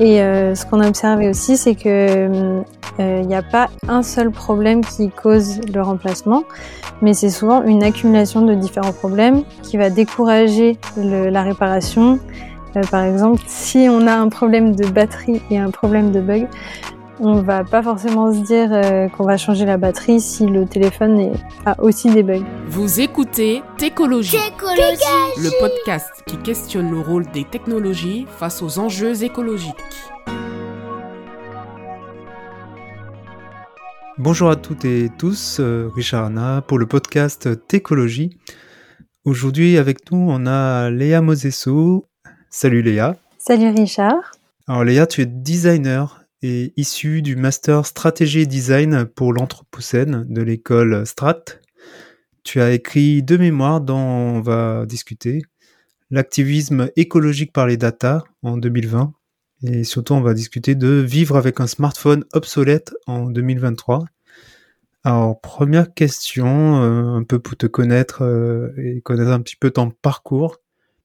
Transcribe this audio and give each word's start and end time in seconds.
Et 0.00 0.20
euh, 0.20 0.54
ce 0.54 0.66
qu'on 0.66 0.80
a 0.80 0.88
observé 0.88 1.28
aussi, 1.28 1.56
c'est 1.56 1.74
que 1.74 2.62
il 2.98 3.26
n'y 3.26 3.34
a 3.34 3.42
pas 3.42 3.70
un 3.88 4.04
seul 4.04 4.30
problème 4.30 4.84
qui 4.84 5.10
cause 5.10 5.60
le 5.72 5.82
remplacement, 5.82 6.44
mais 7.02 7.12
c'est 7.12 7.30
souvent 7.30 7.64
une 7.64 7.82
accumulation 7.82 8.42
de 8.42 8.54
différents 8.54 8.92
problèmes 8.92 9.42
qui 9.62 9.76
va 9.76 9.90
décourager 9.90 10.78
le, 10.96 11.28
la 11.28 11.42
réparation. 11.42 12.20
par 12.92 13.02
exemple, 13.02 13.42
si 13.48 13.88
on 13.90 14.06
a 14.06 14.14
un 14.14 14.28
problème 14.28 14.76
de 14.76 14.86
batterie 14.86 15.42
et 15.50 15.58
un 15.58 15.70
problème 15.70 16.12
de 16.12 16.20
bug, 16.20 16.46
on 17.20 17.42
va 17.42 17.64
pas 17.64 17.82
forcément 17.82 18.32
se 18.32 18.40
dire 18.40 18.72
euh, 18.72 19.08
qu'on 19.08 19.24
va 19.24 19.36
changer 19.36 19.64
la 19.64 19.76
batterie 19.76 20.20
si 20.20 20.46
le 20.46 20.66
téléphone 20.66 21.32
a 21.64 21.80
aussi 21.80 22.10
des 22.10 22.22
bugs. 22.22 22.44
Vous 22.66 23.00
écoutez 23.00 23.62
Técologie, 23.78 24.36
le 24.36 25.60
podcast 25.60 26.10
qui 26.26 26.36
questionne 26.38 26.90
le 26.90 27.00
rôle 27.00 27.26
des 27.32 27.44
technologies 27.44 28.26
face 28.38 28.62
aux 28.62 28.78
enjeux 28.78 29.22
écologiques. 29.22 29.74
Bonjour 34.16 34.50
à 34.50 34.56
toutes 34.56 34.84
et 34.84 35.10
tous, 35.18 35.58
euh, 35.60 35.90
Richard 35.94 36.26
Anna 36.26 36.62
pour 36.62 36.78
le 36.78 36.86
podcast 36.86 37.66
Técologie. 37.66 38.38
Aujourd'hui 39.24 39.78
avec 39.78 40.10
nous 40.10 40.28
on 40.30 40.46
a 40.46 40.90
Léa 40.90 41.20
Mosesso. 41.20 42.06
Salut 42.50 42.82
Léa. 42.82 43.16
Salut 43.38 43.70
Richard. 43.70 44.32
Alors 44.66 44.84
Léa, 44.84 45.06
tu 45.06 45.20
es 45.20 45.26
designer 45.26 46.23
issu 46.44 47.22
du 47.22 47.36
master 47.36 47.86
stratégie 47.86 48.40
et 48.40 48.46
design 48.46 49.06
pour 49.06 49.32
l'Anthropocène 49.32 50.26
de 50.28 50.42
l'école 50.42 51.06
Strat. 51.06 51.44
Tu 52.42 52.60
as 52.60 52.72
écrit 52.72 53.22
deux 53.22 53.38
mémoires 53.38 53.80
dont 53.80 53.96
on 53.96 54.40
va 54.40 54.84
discuter. 54.86 55.42
L'activisme 56.10 56.90
écologique 56.96 57.52
par 57.52 57.66
les 57.66 57.76
data 57.76 58.24
en 58.42 58.56
2020 58.56 59.14
et 59.62 59.84
surtout 59.84 60.12
on 60.12 60.20
va 60.20 60.34
discuter 60.34 60.74
de 60.74 60.88
vivre 60.88 61.36
avec 61.36 61.60
un 61.60 61.66
smartphone 61.66 62.24
obsolète 62.34 62.92
en 63.06 63.30
2023. 63.30 64.04
Alors 65.04 65.40
première 65.40 65.92
question, 65.92 66.82
euh, 66.82 67.16
un 67.16 67.24
peu 67.24 67.38
pour 67.38 67.56
te 67.56 67.66
connaître 67.66 68.22
euh, 68.22 68.72
et 68.76 69.00
connaître 69.00 69.30
un 69.30 69.40
petit 69.40 69.56
peu 69.56 69.70
ton 69.70 69.90
parcours. 69.90 70.58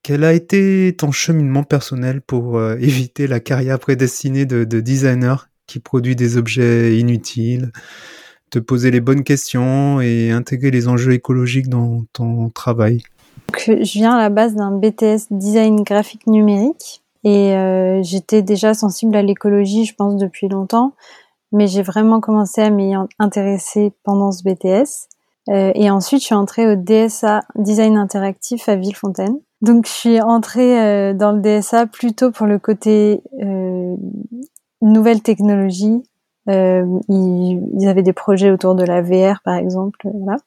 Quel 0.03 0.23
a 0.23 0.33
été 0.33 0.95
ton 0.97 1.11
cheminement 1.11 1.63
personnel 1.63 2.21
pour 2.21 2.57
euh, 2.57 2.77
éviter 2.79 3.27
la 3.27 3.39
carrière 3.39 3.79
prédestinée 3.79 4.45
de, 4.45 4.63
designer 4.63 5.49
qui 5.67 5.79
produit 5.79 6.15
des 6.15 6.37
objets 6.37 6.97
inutiles, 6.97 7.71
te 8.49 8.59
poser 8.59 8.91
les 8.91 9.01
bonnes 9.01 9.23
questions 9.23 10.01
et 10.01 10.31
intégrer 10.31 10.71
les 10.71 10.87
enjeux 10.87 11.13
écologiques 11.13 11.69
dans 11.69 12.05
ton 12.13 12.49
travail? 12.49 13.03
Je 13.57 13.93
viens 13.93 14.15
à 14.15 14.21
la 14.21 14.29
base 14.29 14.55
d'un 14.55 14.71
BTS 14.71 15.27
design 15.31 15.83
graphique 15.83 16.27
numérique 16.27 17.03
et 17.23 17.53
euh, 17.53 18.01
j'étais 18.01 18.41
déjà 18.41 18.73
sensible 18.73 19.15
à 19.15 19.21
l'écologie, 19.21 19.85
je 19.85 19.93
pense, 19.93 20.15
depuis 20.15 20.47
longtemps, 20.47 20.93
mais 21.51 21.67
j'ai 21.67 21.81
vraiment 21.81 22.21
commencé 22.21 22.61
à 22.61 22.69
m'y 22.69 22.93
intéresser 23.19 23.91
pendant 24.03 24.31
ce 24.31 24.43
BTS. 24.43 25.09
Euh, 25.49 25.71
et 25.75 25.89
ensuite, 25.89 26.21
je 26.21 26.25
suis 26.25 26.35
entrée 26.35 26.71
au 26.71 26.75
DSA 26.75 27.41
Design 27.55 27.97
Interactif 27.97 28.69
à 28.69 28.75
Villefontaine. 28.75 29.39
Donc, 29.61 29.87
je 29.87 29.91
suis 29.91 30.21
entrée 30.21 30.79
euh, 30.81 31.13
dans 31.13 31.31
le 31.31 31.41
DSA 31.41 31.87
plutôt 31.87 32.31
pour 32.31 32.45
le 32.45 32.59
côté 32.59 33.21
euh, 33.41 33.95
nouvelles 34.81 35.21
technologies. 35.21 36.03
Euh, 36.49 36.83
ils, 37.09 37.61
ils, 37.79 37.87
avaient 37.87 38.01
des 38.03 38.13
projets 38.13 38.49
autour 38.49 38.73
de 38.73 38.83
la 38.83 39.01
VR, 39.01 39.41
par 39.43 39.55
exemple, 39.55 39.99
voilà. 40.15 40.37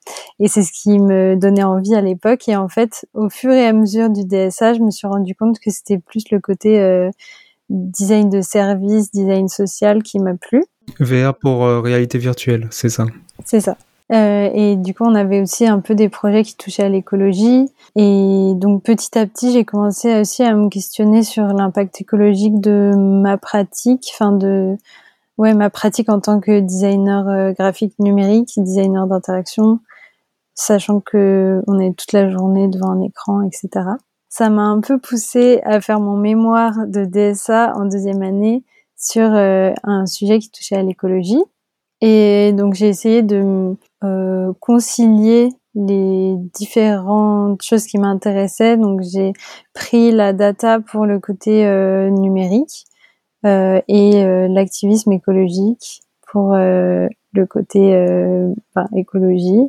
Et 0.41 0.49
c'est 0.49 0.63
ce 0.63 0.73
qui 0.73 0.99
me 0.99 1.37
donnait 1.37 1.63
envie 1.63 1.95
à 1.95 2.01
l'époque. 2.01 2.49
Et 2.49 2.57
en 2.57 2.69
fait, 2.69 3.07
au 3.15 3.29
fur 3.29 3.53
et 3.53 3.67
à 3.67 3.73
mesure 3.73 4.09
du 4.11 4.25
DSA, 4.25 4.75
je 4.75 4.81
me 4.81 4.91
suis 4.91 5.07
rendu 5.07 5.35
compte 5.35 5.61
que 5.61 5.71
c'était 5.71 5.99
plus 5.99 6.25
le 6.31 6.41
côté 6.41 6.81
euh, 6.81 7.11
design 7.69 8.31
de 8.31 8.41
service, 8.41 9.13
design 9.13 9.49
social 9.49 10.03
qui 10.03 10.19
m'a 10.19 10.35
plu. 10.35 10.65
VR 10.99 11.35
pour 11.35 11.63
réalité 11.63 12.19
virtuelle, 12.19 12.67
c'est 12.71 12.89
ça? 12.89 13.07
C'est 13.45 13.61
ça. 13.61 13.77
Euh, 14.13 14.51
et 14.53 14.77
du 14.77 14.95
coup, 14.95 15.05
on 15.05 15.15
avait 15.15 15.41
aussi 15.41 15.67
un 15.67 15.81
peu 15.81 15.95
des 15.95 16.09
projets 16.09 16.43
qui 16.43 16.57
touchaient 16.57 16.83
à 16.83 16.89
l'écologie. 16.89 17.71
Et 17.97 18.53
donc, 18.57 18.83
petit 18.83 19.19
à 19.19 19.27
petit, 19.27 19.53
j'ai 19.53 19.65
commencé 19.65 20.21
aussi 20.21 20.43
à 20.43 20.55
me 20.55 20.69
questionner 20.69 21.23
sur 21.23 21.47
l'impact 21.47 22.01
écologique 22.01 22.61
de 22.61 22.93
ma 22.95 23.39
pratique, 23.39 24.11
enfin 24.15 24.33
de 24.33 24.77
ouais 25.39 25.55
ma 25.55 25.71
pratique 25.71 26.11
en 26.11 26.21
tant 26.21 26.41
que 26.41 26.61
designer 26.61 27.27
euh, 27.29 27.53
graphique 27.53 27.95
numérique, 27.99 28.53
designer 28.59 29.07
d'interaction, 29.07 29.81
sachant 30.55 31.01
que 31.01 31.63
on 31.67 31.79
est 31.79 31.97
toute 31.97 32.13
la 32.13 32.29
journée 32.31 32.69
devant 32.69 32.91
un 32.91 33.01
écran, 33.01 33.41
etc. 33.43 33.71
Ça 34.29 34.51
m'a 34.51 34.63
un 34.63 34.81
peu 34.81 34.99
poussé 34.99 35.61
à 35.65 35.81
faire 35.81 36.01
mon 36.01 36.17
mémoire 36.17 36.87
de 36.87 37.05
DSA 37.05 37.73
en 37.77 37.87
deuxième 37.87 38.23
année 38.23 38.65
sur 38.97 39.35
euh, 39.35 39.73
un 39.85 40.07
sujet 40.07 40.39
qui 40.39 40.51
touchait 40.51 40.77
à 40.77 40.83
l'écologie. 40.83 41.43
Et 42.03 42.53
donc 42.53 42.75
j'ai 42.75 42.89
essayé 42.89 43.23
de 43.23 43.77
euh, 44.05 44.53
concilier 44.61 45.49
les 45.75 46.35
différentes 46.55 47.63
choses 47.63 47.87
qui 47.87 47.99
m'intéressaient. 47.99 48.77
Donc 48.77 49.01
j'ai 49.03 49.33
pris 49.75 50.11
la 50.11 50.33
data 50.33 50.81
pour 50.81 51.07
le 51.07 51.19
côté 51.19 51.67
euh, 51.67 52.11
numérique 52.11 52.85
euh, 53.45 53.81
et 53.89 54.25
euh, 54.25 54.49
l'activisme 54.49 55.13
écologique 55.13 56.03
pour 56.31 56.55
euh, 56.55 57.09
le 57.35 57.47
côté 57.47 57.93
ben, 58.77 58.87
écologie. 58.95 59.69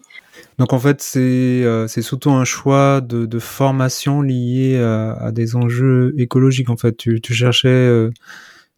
Donc 0.57 0.73
en 0.73 0.79
fait 0.79 1.01
c'est 1.01 1.63
c'est 1.87 2.01
surtout 2.01 2.31
un 2.31 2.43
choix 2.43 2.99
de, 2.99 3.25
de 3.25 3.39
formation 3.39 4.21
lié 4.21 4.77
à, 4.81 5.13
à, 5.13 5.31
des 5.31 5.55
enjeux 5.55 6.13
écologiques. 6.17 6.69
En 6.69 6.75
fait 6.75 6.97
tu, 6.97 7.21
tu 7.21 7.33
cherchais 7.33 8.09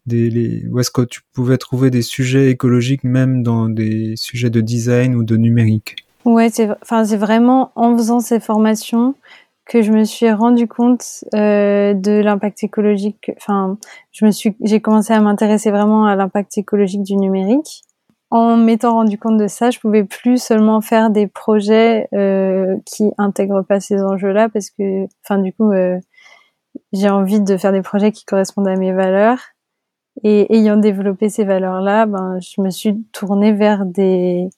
des, 0.06 0.30
les, 0.30 0.66
où 0.68 0.78
est-ce 0.78 0.90
que 0.90 1.02
tu 1.02 1.20
pouvais 1.32 1.58
trouver 1.58 1.90
des 1.90 2.02
sujets 2.02 2.50
écologiques 2.50 3.04
même 3.04 3.42
dans 3.42 3.68
des 3.68 4.14
sujets 4.16 4.50
de 4.50 4.60
design 4.60 5.14
ou 5.14 5.24
de 5.24 5.36
numérique? 5.36 5.96
Ouais, 6.24 6.50
c'est 6.50 6.68
enfin 6.82 7.04
c'est 7.04 7.16
vraiment 7.16 7.70
en 7.76 7.96
faisant 7.96 8.20
ces 8.20 8.40
formations 8.40 9.14
que 9.66 9.82
je 9.82 9.92
me 9.92 10.04
suis 10.04 10.30
rendu 10.30 10.68
compte 10.68 11.24
euh, 11.34 11.92
de 11.92 12.20
l'impact 12.22 12.62
écologique. 12.62 13.32
Enfin, 13.36 13.78
je 14.12 14.24
me 14.24 14.30
suis, 14.30 14.56
j'ai 14.62 14.80
commencé 14.80 15.12
à 15.12 15.20
m'intéresser 15.20 15.70
vraiment 15.70 16.06
à 16.06 16.14
l'impact 16.14 16.56
écologique 16.56 17.02
du 17.02 17.16
numérique. 17.16 17.82
En 18.30 18.56
m'étant 18.56 18.94
rendu 18.94 19.18
compte 19.18 19.38
de 19.38 19.48
ça, 19.48 19.70
je 19.70 19.78
pouvais 19.78 20.04
plus 20.04 20.42
seulement 20.42 20.80
faire 20.80 21.10
des 21.10 21.26
projets 21.26 22.08
euh, 22.12 22.76
qui 22.84 23.10
intègrent 23.18 23.62
pas 23.62 23.80
ces 23.80 24.02
enjeux-là, 24.02 24.48
parce 24.48 24.70
que, 24.70 25.06
enfin, 25.24 25.38
du 25.40 25.52
coup, 25.52 25.70
euh, 25.72 25.98
j'ai 26.92 27.08
envie 27.08 27.40
de 27.40 27.56
faire 27.56 27.72
des 27.72 27.82
projets 27.82 28.12
qui 28.12 28.24
correspondent 28.24 28.68
à 28.68 28.76
mes 28.76 28.92
valeurs 28.92 29.38
et 30.24 30.54
ayant 30.56 30.76
développé 30.76 31.28
ces 31.28 31.44
valeurs-là, 31.44 32.06
ben, 32.06 32.38
je 32.40 32.60
me 32.60 32.70
suis 32.70 33.04
tournée 33.12 33.52
vers 33.52 33.84
des, 33.84 34.48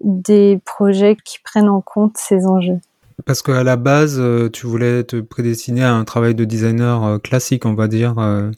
des 0.00 0.60
projets 0.64 1.16
qui 1.24 1.38
prennent 1.42 1.68
en 1.68 1.80
compte 1.80 2.16
ces 2.16 2.46
enjeux. 2.46 2.78
Parce 3.26 3.42
qu'à 3.42 3.62
la 3.64 3.76
base, 3.76 4.18
euh, 4.18 4.48
tu 4.48 4.66
voulais 4.66 5.04
te 5.04 5.20
prédestiner 5.20 5.84
à 5.84 5.94
un 5.94 6.04
travail 6.04 6.34
de 6.34 6.44
designer 6.44 7.04
euh, 7.04 7.18
classique, 7.18 7.66
on 7.66 7.74
va 7.74 7.86
dire, 7.86 8.18
euh, 8.18 8.50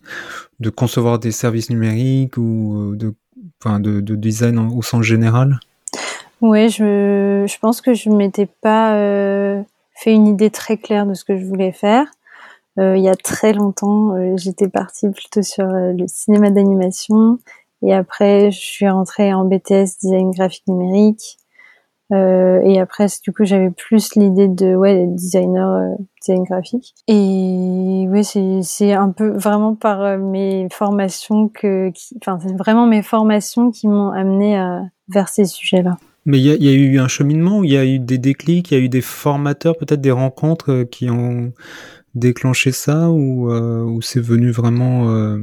de 0.60 0.70
concevoir 0.70 1.18
des 1.18 1.32
services 1.32 1.70
numériques 1.70 2.36
ou 2.36 2.94
de, 2.94 3.14
enfin, 3.60 3.80
de, 3.80 4.00
de 4.00 4.14
design 4.14 4.58
au 4.58 4.82
sens 4.82 5.02
général? 5.02 5.58
Oui, 6.40 6.68
je, 6.68 7.44
je 7.48 7.58
pense 7.58 7.80
que 7.80 7.94
je 7.94 8.10
m'étais 8.10 8.46
pas 8.46 8.94
fait 9.94 10.12
une 10.12 10.26
idée 10.26 10.50
très 10.50 10.76
claire 10.76 11.06
de 11.06 11.14
ce 11.14 11.24
que 11.24 11.36
je 11.36 11.44
voulais 11.44 11.72
faire. 11.72 12.06
Euh, 12.78 12.96
il 12.96 13.02
y 13.02 13.08
a 13.08 13.14
très 13.14 13.52
longtemps, 13.52 14.14
euh, 14.14 14.34
j'étais 14.36 14.68
partie 14.68 15.10
plutôt 15.10 15.42
sur 15.42 15.64
euh, 15.64 15.92
le 15.92 16.06
cinéma 16.06 16.50
d'animation. 16.50 17.38
Et 17.82 17.92
après, 17.92 18.50
je 18.50 18.58
suis 18.58 18.88
rentrée 18.88 19.34
en 19.34 19.44
BTS 19.44 19.98
design 20.00 20.30
graphique 20.30 20.66
numérique. 20.68 21.38
et 22.12 22.78
après, 22.78 23.06
du 23.24 23.32
coup, 23.32 23.44
j'avais 23.44 23.70
plus 23.70 24.14
l'idée 24.16 24.46
de 24.46 24.76
ouais 24.76 25.06
designer 25.08 25.96
design 26.20 26.44
graphique. 26.44 26.94
Et 27.08 28.06
oui, 28.08 28.62
c'est 28.62 28.92
un 28.92 29.10
peu 29.10 29.30
vraiment 29.30 29.74
par 29.74 30.18
mes 30.18 30.68
formations 30.70 31.48
que, 31.48 31.90
enfin, 32.18 32.38
c'est 32.40 32.56
vraiment 32.56 32.86
mes 32.86 33.02
formations 33.02 33.72
qui 33.72 33.88
m'ont 33.88 34.10
amené 34.10 34.56
vers 35.08 35.28
ces 35.28 35.46
sujets-là. 35.46 35.96
Mais 36.24 36.38
il 36.38 36.44
y 36.44 36.64
y 36.64 36.68
a, 36.68 36.72
eu 36.72 37.00
un 37.00 37.08
cheminement, 37.08 37.64
il 37.64 37.72
y 37.72 37.76
a 37.76 37.84
eu 37.84 37.98
des 37.98 38.18
déclics, 38.18 38.70
il 38.70 38.78
y 38.78 38.80
a 38.80 38.84
eu 38.84 38.88
des 38.88 39.00
formateurs, 39.00 39.76
peut-être 39.76 40.00
des 40.00 40.12
rencontres 40.12 40.84
qui 40.84 41.10
ont 41.10 41.52
déclencher 42.14 42.72
ça 42.72 43.10
ou, 43.10 43.50
euh, 43.50 43.82
ou 43.82 44.02
c'est 44.02 44.20
venu 44.20 44.50
vraiment 44.50 45.10
euh, 45.10 45.38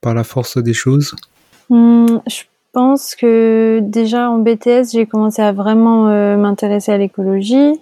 par 0.00 0.14
la 0.14 0.24
force 0.24 0.58
des 0.58 0.72
choses? 0.72 1.14
Mmh, 1.70 2.18
Je 2.26 2.42
pense 2.72 3.14
que 3.14 3.80
déjà 3.82 4.30
en 4.30 4.38
BTS, 4.38 4.92
j'ai 4.92 5.06
commencé 5.06 5.40
à 5.42 5.52
vraiment 5.52 6.08
euh, 6.08 6.36
m'intéresser 6.36 6.92
à 6.92 6.98
l'écologie, 6.98 7.80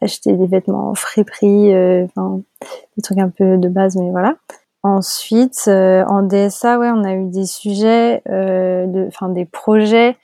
acheter 0.00 0.32
des 0.34 0.46
vêtements 0.46 0.94
friperie, 0.94 1.72
enfin, 2.04 2.40
des 2.96 3.02
trucs 3.02 3.18
un 3.18 3.30
peu 3.30 3.56
de 3.58 3.68
base, 3.68 3.96
mais 3.96 4.10
voilà. 4.10 4.36
Ensuite, 4.84 5.64
en 5.66 6.22
DSA, 6.22 6.78
ouais, 6.78 6.90
on 6.90 7.02
a 7.02 7.14
eu 7.14 7.28
des 7.28 7.46
sujets, 7.46 8.22
de, 8.26 9.08
enfin 9.08 9.28
des 9.28 9.44
projets. 9.44 10.16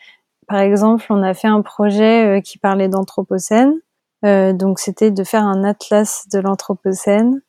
Par 0.47 0.61
exemple, 0.61 1.05
on 1.11 1.25
a 1.25 1.35
fait 1.35 1.49
un 1.49 1.61
projet 1.61 2.41
qui 2.45 2.59
parlait 2.59 2.87
d'anthropocène. 2.87 3.75
Euh, 4.25 4.53
donc 4.53 4.79
c'était 4.79 5.11
de 5.11 5.25
faire 5.25 5.45
un 5.45 5.65
atlas 5.65 6.29
de 6.33 6.39
l'anthropocène 6.39 7.43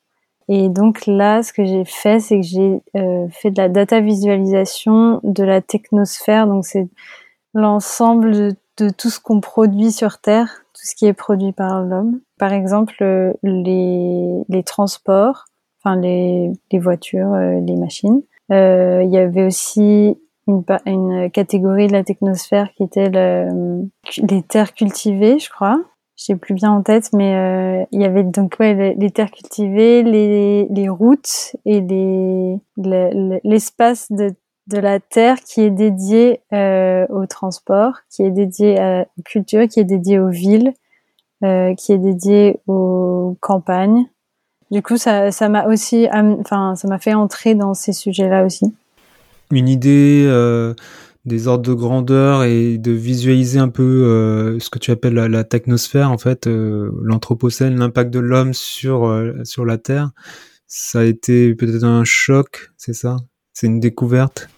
Et 0.49 0.69
donc 0.69 1.05
là, 1.05 1.43
ce 1.43 1.53
que 1.53 1.65
j'ai 1.65 1.85
fait, 1.85 2.19
c'est 2.19 2.39
que 2.39 2.45
j'ai 2.45 2.81
euh, 2.95 3.27
fait 3.29 3.51
de 3.51 3.61
la 3.61 3.69
data 3.69 4.01
visualisation 4.01 5.19
de 5.23 5.43
la 5.43 5.61
technosphère. 5.61 6.47
Donc 6.47 6.65
c'est 6.65 6.87
l'ensemble 7.53 8.31
de, 8.77 8.89
tout 8.89 9.09
ce 9.09 9.19
qu'on 9.19 9.39
produit 9.39 9.91
sur 9.91 10.17
Terre, 10.17 10.65
tout 10.73 10.81
ce 10.83 10.95
qui 10.95 11.05
est 11.05 11.13
produit 11.13 11.51
par 11.51 11.83
l'homme. 11.83 12.21
Par 12.39 12.53
exemple, 12.53 12.95
euh, 13.01 13.33
les, 13.43 14.43
les 14.49 14.63
transports, 14.63 15.45
enfin 15.79 15.95
les, 15.95 16.51
les 16.71 16.79
voitures, 16.79 17.33
euh, 17.33 17.59
les 17.59 17.75
machines. 17.75 18.23
Il 18.49 19.09
y 19.09 19.17
avait 19.17 19.45
aussi 19.45 20.15
une, 20.47 20.63
une, 20.85 21.31
catégorie 21.31 21.87
de 21.87 21.93
la 21.93 22.03
technosphère 22.03 22.71
qui 22.75 22.83
était 22.83 23.09
le, 23.09 23.87
les 24.17 24.43
terres 24.43 24.73
cultivées, 24.73 25.39
je 25.39 25.49
crois 25.49 25.79
j'ai 26.25 26.35
plus 26.35 26.53
bien 26.53 26.71
en 26.71 26.81
tête, 26.81 27.09
mais 27.13 27.35
euh, 27.35 27.85
il 27.91 28.01
y 28.01 28.05
avait 28.05 28.23
donc 28.23 28.55
ouais, 28.59 28.95
les, 28.97 29.11
terres 29.11 29.31
cultivées, 29.31 30.03
les, 30.03 30.89
routes 30.89 31.55
et 31.65 31.81
les, 31.81 32.59
l'espace 33.43 34.07
de, 34.09 34.33
la 34.71 34.99
terre 35.01 35.37
qui 35.41 35.61
est 35.61 35.69
dédié 35.69 36.39
euh, 36.53 37.05
au 37.09 37.25
transport, 37.25 37.97
qui 38.09 38.23
est 38.23 38.31
dédié 38.31 38.79
à 38.79 38.99
la 38.99 39.05
culture, 39.25 39.67
qui 39.67 39.81
est 39.81 39.85
dédié 39.85 40.19
aux 40.19 40.29
villes, 40.29 40.73
euh, 41.43 41.75
qui 41.75 41.91
est 41.91 41.97
dédié 41.97 42.59
aux 42.67 43.35
campagnes. 43.41 44.05
Du 44.71 44.81
coup, 44.81 44.95
ça, 44.95 45.31
ça 45.31 45.49
m'a 45.49 45.65
aussi, 45.65 46.07
enfin, 46.13 46.75
ça 46.75 46.87
m'a 46.87 46.99
fait 46.99 47.13
entrer 47.13 47.53
dans 47.53 47.73
ces 47.73 47.91
sujets-là 47.91 48.45
aussi. 48.45 48.73
Une 49.51 49.67
idée 49.67 50.25
euh, 50.25 50.73
des 51.25 51.47
ordres 51.47 51.63
de 51.63 51.73
grandeur 51.73 52.43
et 52.43 52.77
de 52.77 52.91
visualiser 52.91 53.59
un 53.59 53.69
peu 53.69 53.83
euh, 53.83 54.59
ce 54.59 54.69
que 54.69 54.79
tu 54.79 54.91
appelles 54.91 55.13
la, 55.13 55.43
technosphère, 55.43 56.11
en 56.11 56.17
fait, 56.17 56.47
euh, 56.47 56.91
l'anthropocène, 57.01 57.79
l'impact 57.79 58.11
de 58.11 58.19
l'homme 58.19 58.53
sur 58.53 59.05
euh, 59.05 59.33
sur 59.43 59.65
la 59.65 59.77
Terre. 59.77 60.11
Ça 60.67 60.99
a 60.99 61.03
été 61.03 61.55
peut-être 61.55 61.83
un 61.83 62.03
choc, 62.03 62.71
c'est 62.77 62.93
ça? 62.93 63.17
C'est 63.53 63.67
une 63.67 63.79
découverte? 63.79 64.49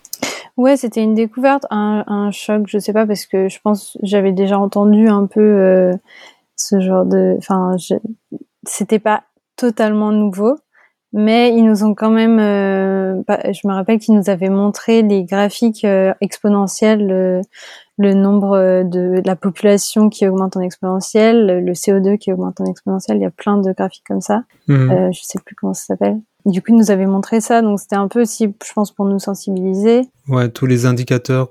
Ouais, 0.57 0.77
c'était 0.77 1.03
une 1.03 1.15
découverte, 1.15 1.65
un, 1.69 2.03
un, 2.07 2.31
choc, 2.31 2.63
je 2.67 2.79
sais 2.79 2.93
pas, 2.93 3.05
parce 3.05 3.25
que 3.25 3.49
je 3.49 3.59
pense 3.61 3.97
j'avais 4.03 4.31
déjà 4.31 4.57
entendu 4.57 5.09
un 5.09 5.25
peu 5.25 5.91
ce 6.55 6.79
genre 6.79 7.05
de, 7.05 7.35
enfin, 7.37 7.75
c'était 8.63 8.99
pas 8.99 9.23
totalement 9.57 10.13
nouveau, 10.13 10.55
mais 11.15 11.55
ils 11.55 11.63
nous 11.63 11.85
ont 11.85 11.95
quand 11.95 12.11
même, 12.11 12.39
euh, 12.39 13.23
je 13.29 13.65
me 13.65 13.73
rappelle 13.73 13.99
qu'ils 13.99 14.15
nous 14.15 14.29
avaient 14.29 14.49
montré 14.49 15.01
les 15.01 15.23
graphiques 15.23 15.85
euh, 15.85 16.13
exponentiels, 16.19 17.07
le, 17.07 17.41
le 17.97 18.13
nombre 18.13 18.83
de, 18.83 19.21
la 19.25 19.37
population 19.37 20.09
qui 20.09 20.27
augmente 20.27 20.57
en 20.57 20.61
exponentiel, 20.61 21.63
le 21.63 21.71
CO2 21.71 22.17
qui 22.17 22.33
augmente 22.33 22.59
en 22.59 22.65
exponentiel, 22.65 23.17
il 23.17 23.21
y 23.21 23.25
a 23.25 23.31
plein 23.31 23.57
de 23.57 23.71
graphiques 23.71 24.03
comme 24.05 24.19
ça. 24.19 24.43
Mhm. 24.67 24.91
Euh, 24.91 25.11
je 25.13 25.21
sais 25.23 25.39
plus 25.43 25.55
comment 25.55 25.73
ça 25.73 25.85
s'appelle. 25.85 26.19
Du 26.45 26.61
coup, 26.61 26.73
ils 26.73 26.77
nous 26.77 26.91
avaient 26.91 27.07
montré 27.07 27.39
ça, 27.39 27.61
donc 27.61 27.79
c'était 27.79 27.95
un 27.95 28.09
peu 28.09 28.21
aussi, 28.21 28.53
je 28.63 28.73
pense, 28.73 28.91
pour 28.91 29.05
nous 29.05 29.17
sensibiliser. 29.17 30.01
Ouais, 30.27 30.49
tous 30.49 30.65
les 30.65 30.85
indicateurs 30.85 31.49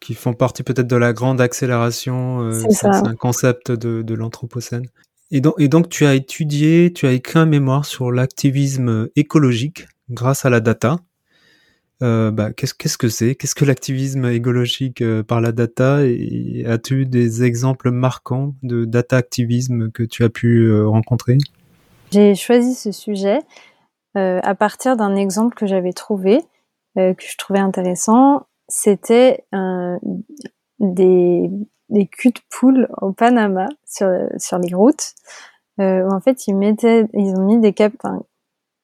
qui 0.00 0.14
font 0.14 0.34
partie 0.34 0.62
peut-être 0.62 0.86
de 0.86 0.96
la 0.96 1.12
grande 1.12 1.40
accélération. 1.40 2.42
Euh, 2.42 2.62
c'est 2.70 2.86
un 2.86 3.16
concept 3.16 3.72
de, 3.72 4.02
de 4.02 4.14
l'anthropocène. 4.14 4.86
Et 5.30 5.40
donc, 5.40 5.88
tu 5.88 6.06
as 6.06 6.14
étudié, 6.14 6.92
tu 6.92 7.06
as 7.06 7.12
écrit 7.12 7.38
un 7.38 7.46
mémoire 7.46 7.84
sur 7.84 8.10
l'activisme 8.10 9.08
écologique 9.14 9.86
grâce 10.10 10.44
à 10.44 10.50
la 10.50 10.60
data. 10.60 10.96
Euh, 12.02 12.30
bah, 12.30 12.52
qu'est-ce, 12.52 12.96
que 12.96 13.08
c'est? 13.08 13.34
Qu'est-ce 13.34 13.54
que 13.54 13.64
l'activisme 13.64 14.26
écologique 14.26 15.02
euh, 15.02 15.22
par 15.22 15.40
la 15.40 15.52
data? 15.52 16.04
Et 16.04 16.64
as-tu 16.66 17.06
des 17.06 17.42
exemples 17.42 17.90
marquants 17.90 18.54
de 18.62 18.84
data 18.84 19.16
activisme 19.16 19.90
que 19.90 20.04
tu 20.04 20.22
as 20.22 20.28
pu 20.28 20.66
euh, 20.66 20.86
rencontrer? 20.86 21.38
J'ai 22.12 22.34
choisi 22.34 22.74
ce 22.74 22.92
sujet 22.92 23.40
à 24.14 24.56
partir 24.56 24.96
d'un 24.96 25.14
exemple 25.14 25.54
que 25.54 25.64
j'avais 25.64 25.92
trouvé, 25.92 26.40
que 26.96 27.14
je 27.20 27.36
trouvais 27.36 27.60
intéressant. 27.60 28.48
C'était 28.66 29.44
des 30.80 31.48
des 31.88 32.06
culs 32.06 32.32
de 32.32 32.40
poule 32.50 32.88
au 33.00 33.12
Panama 33.12 33.68
sur, 33.86 34.08
sur 34.38 34.58
les 34.58 34.74
routes 34.74 35.14
euh, 35.80 36.02
où 36.02 36.12
en 36.12 36.20
fait 36.20 36.46
ils 36.46 36.56
mettaient 36.56 37.06
ils 37.14 37.34
ont 37.36 37.44
mis 37.44 37.58
des 37.58 37.72
cap 37.72 37.92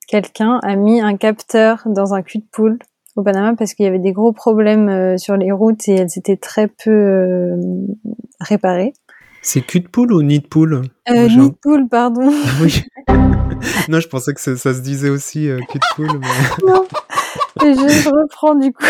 quelqu'un 0.07 0.59
a 0.63 0.77
mis 0.77 1.01
un 1.01 1.17
capteur 1.17 1.83
dans 1.87 2.15
un 2.15 2.23
cul 2.23 2.39
de 2.39 2.47
poule 2.51 2.79
au 3.17 3.23
Panama 3.23 3.55
parce 3.57 3.75
qu'il 3.75 3.85
y 3.85 3.89
avait 3.89 3.99
des 3.99 4.13
gros 4.13 4.33
problèmes 4.33 4.89
euh, 4.89 5.17
sur 5.17 5.37
les 5.37 5.53
routes 5.53 5.89
et 5.89 5.95
elles 5.95 6.17
étaient 6.17 6.37
très 6.37 6.69
peu 6.69 6.91
euh, 6.91 7.57
réparées. 8.41 8.93
C'est 9.43 9.61
cul 9.61 9.81
de 9.81 9.89
poule 9.89 10.13
ou 10.13 10.23
nid 10.23 10.41
de 10.41 10.47
poule 10.47 10.83
euh, 11.09 11.29
Nid 11.29 11.51
de 11.51 11.55
poule, 11.63 11.89
pardon. 11.89 12.33
oui. 12.63 12.83
non, 13.89 14.01
je 14.01 14.09
pensais 14.09 14.33
que 14.33 14.41
ça, 14.41 14.57
se 14.57 14.81
disait 14.81 15.11
aussi 15.11 15.49
cul 15.69 15.79
de 15.79 15.95
poule. 15.95 16.19
Mais... 16.19 16.67
non, 16.67 16.85
je 17.61 18.09
reprends 18.09 18.55
du 18.55 18.73
coup. 18.73 18.85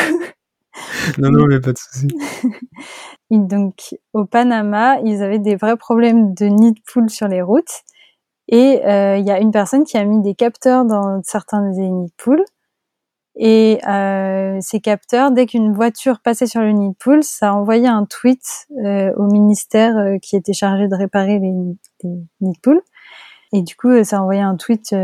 non, 1.19 1.31
non, 1.31 1.47
mais 1.47 1.61
pas 1.61 1.73
de 1.73 1.79
souci. 1.79 2.09
donc, 3.39 3.95
au 4.13 4.25
Panama, 4.25 4.99
ils 5.01 5.23
avaient 5.23 5.39
des 5.39 5.57
vrais 5.57 5.77
problèmes 5.77 6.35
de 6.35 6.47
nid 6.47 6.73
de 6.73 7.09
sur 7.09 7.29
les 7.29 7.43
routes. 7.43 7.83
Et 8.49 8.85
euh, 8.85 9.17
il 9.17 9.27
y 9.27 9.31
a 9.31 9.41
une 9.41 9.51
personne 9.51 9.85
qui 9.85 9.97
a 9.97 10.05
mis 10.05 10.21
des 10.21 10.35
capteurs 10.35 10.85
dans 10.85 11.23
certains 11.23 11.71
des 11.71 11.89
nids 11.89 12.13
de. 12.27 12.45
Et 13.37 13.81
euh, 13.89 14.59
ces 14.61 14.81
capteurs, 14.81 15.33
dès 15.33 15.47
qu'une 15.47 15.73
voiture 15.73 16.21
passait 16.21 16.47
sur 16.47 16.61
le 16.61 16.71
nid 16.71 16.91
de 16.91 17.23
ça 17.23 17.53
envoyait 17.55 17.89
un 17.89 18.05
tweet 18.05 18.45
euh, 18.85 19.13
au 19.17 19.25
ministère 19.25 19.97
qui 20.23 20.37
était 20.37 20.53
chargé 20.53 20.87
de 20.87 20.95
réparer 20.95 21.41
les, 21.41 21.53
les, 22.05 22.11
nids. 22.41 22.61
Et 23.53 23.63
du 23.63 23.75
coup, 23.77 24.05
ça 24.05 24.21
envoyait 24.21 24.41
un 24.41 24.57
tweet 24.57 24.95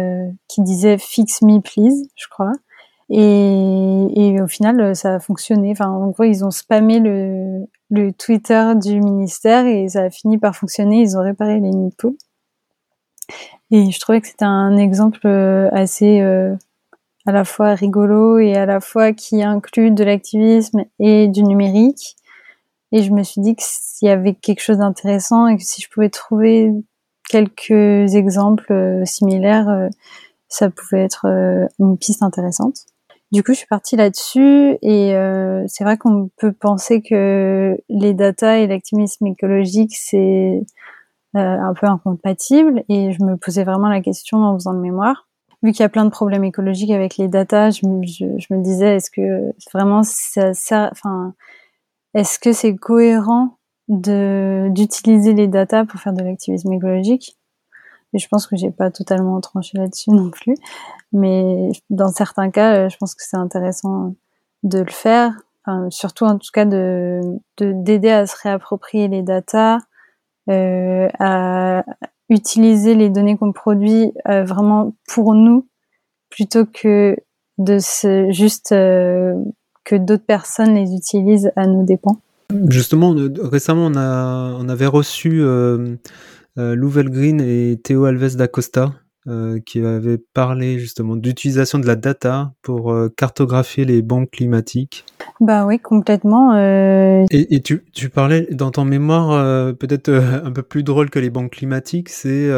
qui 0.48 0.62
disait 0.62 0.98
"Fix 0.98 1.42
me, 1.42 1.60
please", 1.60 2.08
je 2.16 2.28
crois. 2.28 2.52
Et, 3.08 4.38
au 4.40 4.46
final, 4.46 4.94
ça 4.94 5.14
a 5.16 5.20
fonctionné. 5.20 5.74
En 5.80 6.08
gros, 6.08 6.24
ils 6.24 6.44
ont 6.44 6.50
spammé 6.52 7.00
le, 7.00 7.66
le 7.90 8.12
Twitter 8.12 8.72
du 8.76 9.00
ministère 9.00 9.66
et 9.66 9.88
ça 9.88 10.02
a 10.02 10.10
fini 10.10 10.38
par 10.38 10.56
fonctionner. 10.56 11.00
Ils 11.00 11.16
ont 11.16 11.22
réparé 11.22 11.60
les 11.60 11.70
nids 11.70 11.94
de. 11.98 12.16
Et 13.70 13.90
je 13.90 14.00
trouvais 14.00 14.20
que 14.20 14.28
c'était 14.28 14.44
un 14.44 14.76
exemple 14.76 15.20
euh, 15.26 15.68
assez 15.72 16.20
euh, 16.20 16.54
à 17.26 17.32
la 17.32 17.44
fois 17.44 17.74
rigolo 17.74 18.38
et 18.38 18.56
à 18.56 18.66
la 18.66 18.80
fois 18.80 19.12
qui 19.12 19.42
inclut 19.42 19.90
de 19.90 20.04
l'activisme 20.04 20.84
et 20.98 21.28
du 21.28 21.42
numérique. 21.42 22.16
Et 22.92 23.02
je 23.02 23.12
me 23.12 23.22
suis 23.22 23.40
dit 23.40 23.54
qu'il 23.54 24.08
y 24.08 24.10
avait 24.10 24.34
quelque 24.34 24.62
chose 24.62 24.78
d'intéressant 24.78 25.46
et 25.46 25.56
que 25.56 25.62
si 25.62 25.82
je 25.82 25.88
pouvais 25.88 26.10
trouver 26.10 26.72
quelques 27.28 28.14
exemples 28.14 28.72
euh, 28.72 29.04
similaires, 29.04 29.88
ça 30.48 30.70
pouvait 30.70 31.04
être 31.04 31.26
une 31.78 31.96
piste 31.96 32.24
intéressante. 32.24 32.86
Du 33.32 33.44
coup, 33.44 33.52
je 33.52 33.58
suis 33.58 33.66
partie 33.66 33.94
là-dessus 33.94 34.76
et 34.82 35.14
euh, 35.14 35.64
c'est 35.68 35.84
vrai 35.84 35.96
qu'on 35.96 36.30
peut 36.36 36.52
penser 36.52 37.00
que 37.00 37.78
les 37.88 38.12
data 38.12 38.58
et 38.58 38.66
l'activisme 38.66 39.24
écologique 39.28 39.92
c'est 39.94 40.64
euh, 41.36 41.38
un 41.38 41.72
peu 41.74 41.86
incompatible 41.86 42.82
et 42.88 43.12
je 43.12 43.22
me 43.22 43.36
posais 43.36 43.62
vraiment 43.62 43.88
la 43.88 44.00
question 44.00 44.38
en 44.38 44.54
faisant 44.54 44.72
le 44.72 44.80
mémoire. 44.80 45.28
Vu 45.62 45.70
qu'il 45.70 45.80
y 45.80 45.84
a 45.84 45.88
plein 45.88 46.04
de 46.04 46.10
problèmes 46.10 46.42
écologiques 46.42 46.90
avec 46.90 47.18
les 47.18 47.28
data, 47.28 47.70
je, 47.70 47.86
me 47.86 48.62
disais 48.62 48.96
est-ce 48.96 49.12
que 49.12 49.52
vraiment 49.72 50.02
ça 50.02 50.52
sert, 50.52 50.88
enfin, 50.90 51.34
est-ce 52.14 52.40
que 52.40 52.52
c'est 52.52 52.74
cohérent 52.74 53.58
d'utiliser 53.88 55.34
les 55.34 55.46
data 55.46 55.84
pour 55.84 56.00
faire 56.00 56.14
de 56.14 56.22
l'activisme 56.24 56.72
écologique? 56.72 57.36
Et 58.12 58.18
je 58.18 58.28
pense 58.28 58.46
que 58.46 58.56
j'ai 58.56 58.70
pas 58.70 58.90
totalement 58.90 59.40
tranché 59.40 59.78
là-dessus 59.78 60.10
non 60.10 60.30
plus. 60.30 60.54
Mais 61.12 61.70
dans 61.90 62.08
certains 62.08 62.50
cas, 62.50 62.74
euh, 62.74 62.88
je 62.88 62.96
pense 62.96 63.14
que 63.14 63.22
c'est 63.24 63.36
intéressant 63.36 64.14
de 64.62 64.80
le 64.80 64.90
faire. 64.90 65.32
Enfin, 65.64 65.88
surtout 65.90 66.24
en 66.24 66.38
tout 66.38 66.50
cas 66.52 66.64
de 66.64 67.20
d'aider 67.60 68.10
à 68.10 68.26
se 68.26 68.34
réapproprier 68.42 69.08
les 69.08 69.22
datas, 69.22 69.78
euh, 70.48 71.08
à 71.18 71.84
utiliser 72.30 72.94
les 72.94 73.10
données 73.10 73.36
qu'on 73.36 73.52
produit 73.52 74.12
euh, 74.28 74.44
vraiment 74.44 74.94
pour 75.08 75.34
nous, 75.34 75.68
plutôt 76.30 76.64
que 76.64 77.16
de 77.58 77.78
se 77.78 78.30
juste 78.30 78.70
que 78.70 79.96
d'autres 79.96 80.24
personnes 80.24 80.74
les 80.74 80.94
utilisent 80.94 81.52
à 81.56 81.66
nos 81.66 81.84
dépens. 81.84 82.16
Justement, 82.68 83.14
récemment, 83.42 83.90
on 83.94 84.68
avait 84.68 84.86
reçu 84.86 85.42
Louvel 86.74 87.10
Green 87.10 87.40
et 87.40 87.80
Théo 87.82 88.04
Alves 88.04 88.36
d'Acosta, 88.36 88.92
euh, 89.28 89.60
qui 89.60 89.84
avaient 89.84 90.16
parlé 90.16 90.78
justement 90.78 91.14
d'utilisation 91.14 91.78
de 91.78 91.86
la 91.86 91.94
data 91.94 92.54
pour 92.62 92.90
euh, 92.90 93.10
cartographier 93.14 93.84
les 93.84 94.00
banques 94.00 94.30
climatiques. 94.30 95.04
Bah 95.40 95.66
oui, 95.66 95.78
complètement. 95.78 96.56
Et, 96.56 97.60
tu, 97.62 98.08
parlais 98.08 98.48
dans 98.50 98.70
ton 98.70 98.86
mémoire, 98.86 99.74
peut-être 99.76 100.08
un 100.10 100.50
peu 100.50 100.62
plus 100.62 100.82
drôle 100.82 101.10
que 101.10 101.18
les 101.18 101.28
banques 101.28 101.52
climatiques, 101.52 102.08
c'est 102.08 102.50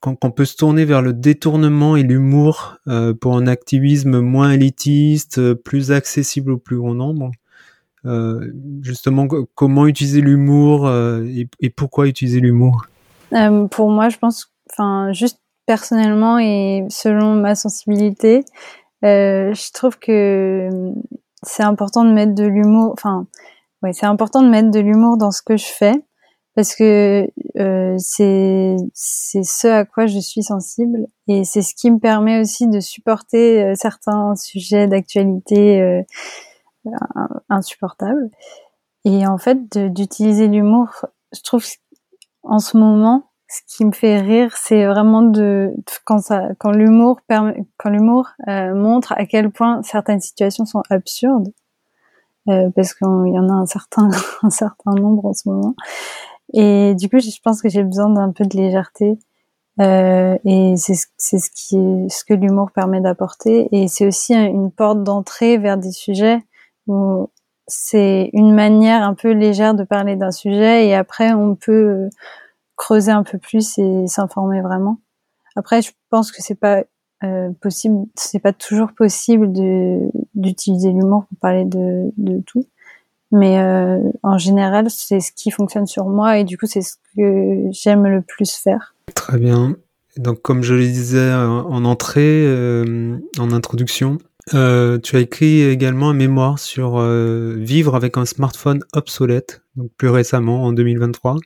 qu'on 0.00 0.30
peut 0.30 0.46
se 0.46 0.56
tourner 0.56 0.86
vers 0.86 1.02
le 1.02 1.12
détournement 1.12 1.96
et 1.96 2.02
l'humour 2.02 2.78
pour 3.20 3.36
un 3.36 3.46
activisme 3.46 4.20
moins 4.20 4.52
élitiste, 4.52 5.52
plus 5.54 5.92
accessible 5.92 6.52
au 6.52 6.58
plus 6.58 6.78
grand 6.78 6.94
nombre. 6.94 7.30
justement, 8.82 9.28
comment 9.54 9.86
utiliser 9.86 10.22
l'humour 10.22 10.90
et, 10.90 11.70
pourquoi 11.70 12.08
utiliser 12.08 12.40
l'humour? 12.40 12.86
Euh, 13.32 13.66
pour 13.66 13.90
moi, 13.90 14.08
je 14.08 14.18
pense, 14.18 14.52
enfin, 14.70 15.12
juste 15.12 15.40
personnellement 15.66 16.38
et 16.38 16.84
selon 16.88 17.34
ma 17.34 17.54
sensibilité, 17.54 18.44
euh, 19.04 19.52
je 19.54 19.72
trouve 19.72 19.98
que 19.98 20.68
c'est 21.42 21.62
important 21.62 22.04
de 22.04 22.12
mettre 22.12 22.34
de 22.34 22.44
l'humour. 22.44 22.92
Enfin, 22.92 23.26
ouais, 23.82 23.92
c'est 23.92 24.06
important 24.06 24.42
de 24.42 24.48
mettre 24.48 24.70
de 24.70 24.80
l'humour 24.80 25.16
dans 25.18 25.30
ce 25.30 25.42
que 25.42 25.56
je 25.56 25.66
fais 25.66 26.02
parce 26.58 26.74
que 26.74 27.30
euh, 27.58 27.94
c'est 27.98 28.74
c'est 28.92 29.44
ce 29.44 29.68
à 29.68 29.84
quoi 29.84 30.06
je 30.06 30.18
suis 30.18 30.42
sensible 30.42 31.06
et 31.28 31.44
c'est 31.44 31.62
ce 31.62 31.72
qui 31.72 31.88
me 31.88 32.00
permet 32.00 32.40
aussi 32.40 32.66
de 32.66 32.80
supporter 32.80 33.62
euh, 33.62 33.74
certains 33.76 34.34
sujets 34.34 34.88
d'actualité 34.88 35.80
euh, 35.80 36.02
insupportables. 37.48 38.30
Et 39.04 39.24
en 39.26 39.38
fait, 39.38 39.78
d'utiliser 39.78 40.48
l'humour, 40.48 40.88
je 41.32 41.40
trouve 41.42 41.64
en 42.48 42.58
ce 42.58 42.76
moment, 42.76 43.30
ce 43.48 43.60
qui 43.66 43.84
me 43.84 43.92
fait 43.92 44.20
rire, 44.20 44.56
c'est 44.56 44.86
vraiment 44.86 45.22
de 45.22 45.72
quand 46.04 46.18
ça, 46.18 46.48
quand 46.58 46.70
l'humour 46.70 47.20
quand 47.28 47.90
l'humour 47.90 48.28
euh, 48.48 48.74
montre 48.74 49.12
à 49.12 49.24
quel 49.26 49.50
point 49.50 49.82
certaines 49.82 50.20
situations 50.20 50.66
sont 50.66 50.82
absurdes, 50.90 51.52
euh, 52.48 52.70
parce 52.74 52.94
qu'il 52.94 53.06
y 53.06 53.38
en 53.38 53.48
a 53.48 53.52
un 53.52 53.66
certain 53.66 54.10
un 54.42 54.50
certain 54.50 54.92
nombre 54.92 55.26
en 55.26 55.32
ce 55.32 55.48
moment. 55.48 55.74
Et 56.54 56.94
du 56.94 57.08
coup, 57.08 57.18
je 57.20 57.30
pense 57.42 57.62
que 57.62 57.68
j'ai 57.68 57.84
besoin 57.84 58.10
d'un 58.10 58.32
peu 58.32 58.44
de 58.44 58.56
légèreté. 58.56 59.18
Euh, 59.80 60.36
et 60.44 60.74
c'est 60.76 60.94
ce 60.94 61.50
qui 61.50 62.06
ce 62.10 62.24
que 62.24 62.34
l'humour 62.34 62.70
permet 62.72 63.00
d'apporter. 63.00 63.68
Et 63.72 63.88
c'est 63.88 64.06
aussi 64.06 64.34
une 64.34 64.72
porte 64.72 65.02
d'entrée 65.04 65.58
vers 65.58 65.78
des 65.78 65.92
sujets 65.92 66.40
où 66.86 67.28
c'est 67.68 68.30
une 68.32 68.52
manière 68.54 69.02
un 69.02 69.14
peu 69.14 69.30
légère 69.30 69.74
de 69.74 69.84
parler 69.84 70.16
d'un 70.16 70.32
sujet 70.32 70.88
et 70.88 70.94
après 70.94 71.32
on 71.32 71.54
peut 71.54 72.08
creuser 72.76 73.12
un 73.12 73.22
peu 73.22 73.38
plus 73.38 73.78
et 73.78 74.06
s'informer 74.06 74.62
vraiment. 74.62 74.98
Après, 75.56 75.82
je 75.82 75.90
pense 76.08 76.32
que 76.32 76.40
c'est 76.40 76.54
pas 76.54 76.84
euh, 77.24 77.50
possible, 77.60 78.06
c'est 78.14 78.38
pas 78.38 78.52
toujours 78.52 78.92
possible 78.92 79.52
d'utiliser 80.34 80.90
l'humour 80.90 81.26
pour 81.28 81.38
parler 81.38 81.64
de, 81.64 82.12
de 82.16 82.40
tout. 82.46 82.64
Mais 83.32 83.58
euh, 83.58 84.00
en 84.22 84.38
général, 84.38 84.88
c'est 84.88 85.20
ce 85.20 85.32
qui 85.32 85.50
fonctionne 85.50 85.86
sur 85.86 86.06
moi 86.06 86.38
et 86.38 86.44
du 86.44 86.56
coup, 86.56 86.66
c'est 86.66 86.80
ce 86.80 86.94
que 87.16 87.68
j'aime 87.72 88.06
le 88.06 88.22
plus 88.22 88.56
faire. 88.56 88.94
Très 89.14 89.36
bien. 89.36 89.76
Donc, 90.16 90.40
comme 90.40 90.62
je 90.62 90.74
le 90.74 90.86
disais 90.86 91.34
en 91.34 91.84
entrée, 91.84 92.44
euh, 92.46 93.18
en 93.38 93.52
introduction, 93.52 94.18
euh, 94.54 94.98
tu 94.98 95.16
as 95.16 95.20
écrit 95.20 95.62
également 95.62 96.10
un 96.10 96.14
mémoire 96.14 96.58
sur 96.58 96.98
euh, 96.98 97.54
vivre 97.56 97.94
avec 97.94 98.16
un 98.16 98.24
smartphone 98.24 98.80
obsolète, 98.94 99.62
donc 99.76 99.90
plus 99.96 100.08
récemment 100.08 100.64
en 100.64 100.72
2023. 100.72 101.36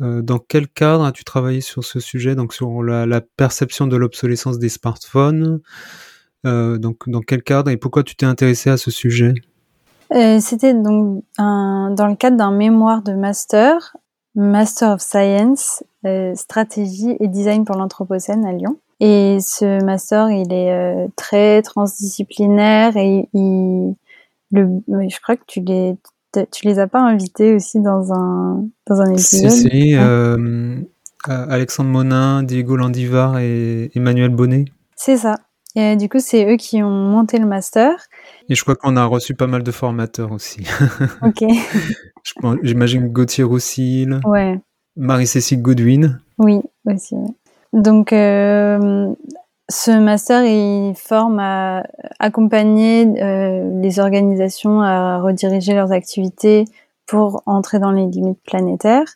Euh, 0.00 0.22
dans 0.22 0.38
quel 0.38 0.68
cadre 0.68 1.04
as-tu 1.04 1.24
travaillé 1.24 1.60
sur 1.60 1.84
ce 1.84 2.00
sujet, 2.00 2.34
donc 2.34 2.54
sur 2.54 2.82
la, 2.82 3.20
perception 3.20 3.86
de 3.86 3.96
l'obsolescence 3.96 4.58
des 4.58 4.68
smartphones? 4.68 5.60
Donc, 6.44 7.06
dans 7.06 7.20
quel 7.20 7.42
cadre 7.42 7.70
et 7.70 7.76
pourquoi 7.76 8.04
tu 8.04 8.16
t'es 8.16 8.24
intéressé 8.24 8.70
à 8.70 8.78
ce 8.78 8.90
sujet? 8.90 9.34
C'était 10.40 10.72
donc 10.72 11.22
dans 11.36 12.06
le 12.08 12.16
cadre 12.16 12.38
d'un 12.38 12.52
mémoire 12.52 13.02
de 13.02 13.12
master, 13.12 13.96
Master 14.34 14.94
of 14.94 15.02
Science, 15.02 15.84
stratégie 16.34 17.16
et 17.20 17.28
design 17.28 17.66
pour 17.66 17.76
l'anthropocène 17.76 18.46
à 18.46 18.52
Lyon. 18.52 18.78
Et 19.00 19.38
ce 19.40 19.84
master, 19.84 20.30
il 20.30 20.52
est 20.52 20.72
euh, 20.72 21.06
très 21.16 21.62
transdisciplinaire 21.62 22.96
et 22.96 23.28
il, 23.32 23.94
le, 24.50 24.80
je 24.88 25.20
crois 25.20 25.36
que 25.36 25.44
tu 25.46 25.60
les 25.60 25.96
tu 26.52 26.66
les 26.66 26.78
as 26.78 26.86
pas 26.86 27.00
invités 27.00 27.54
aussi 27.54 27.80
dans 27.80 28.12
un 28.12 28.64
dans 28.86 29.00
un 29.00 29.12
épisode? 29.12 29.50
Si, 29.50 29.68
si 29.70 29.96
euh, 29.96 30.76
Alexandre 31.26 31.90
Monin, 31.90 32.42
Diego 32.42 32.76
Landivar 32.76 33.38
et 33.38 33.90
Emmanuel 33.94 34.30
Bonnet. 34.30 34.66
C'est 34.94 35.16
ça. 35.16 35.36
Et 35.76 35.96
du 35.96 36.08
coup, 36.08 36.18
c'est 36.18 36.50
eux 36.52 36.56
qui 36.56 36.82
ont 36.82 36.90
monté 36.90 37.38
le 37.38 37.46
master. 37.46 37.92
Et 38.48 38.54
je 38.54 38.62
crois 38.62 38.74
qu'on 38.74 38.96
a 38.96 39.04
reçu 39.04 39.34
pas 39.34 39.46
mal 39.46 39.62
de 39.62 39.70
formateurs 39.70 40.32
aussi. 40.32 40.66
Ok. 41.22 41.44
J'imagine 42.62 43.08
Gauthier 43.08 43.44
Roussil. 43.44 44.20
Ouais. 44.24 44.60
Marie-Cécile 44.96 45.62
Goodwin. 45.62 46.20
Oui, 46.38 46.60
aussi. 46.86 47.14
Ouais. 47.14 47.30
Donc, 47.72 48.12
euh, 48.12 49.14
ce 49.70 49.90
master, 49.90 50.44
il 50.44 50.94
forme 50.94 51.38
à 51.40 51.84
accompagner 52.18 53.06
euh, 53.22 53.80
les 53.82 54.00
organisations 54.00 54.80
à 54.80 55.20
rediriger 55.20 55.74
leurs 55.74 55.92
activités 55.92 56.64
pour 57.06 57.42
entrer 57.46 57.78
dans 57.78 57.92
les 57.92 58.06
limites 58.06 58.42
planétaires. 58.44 59.12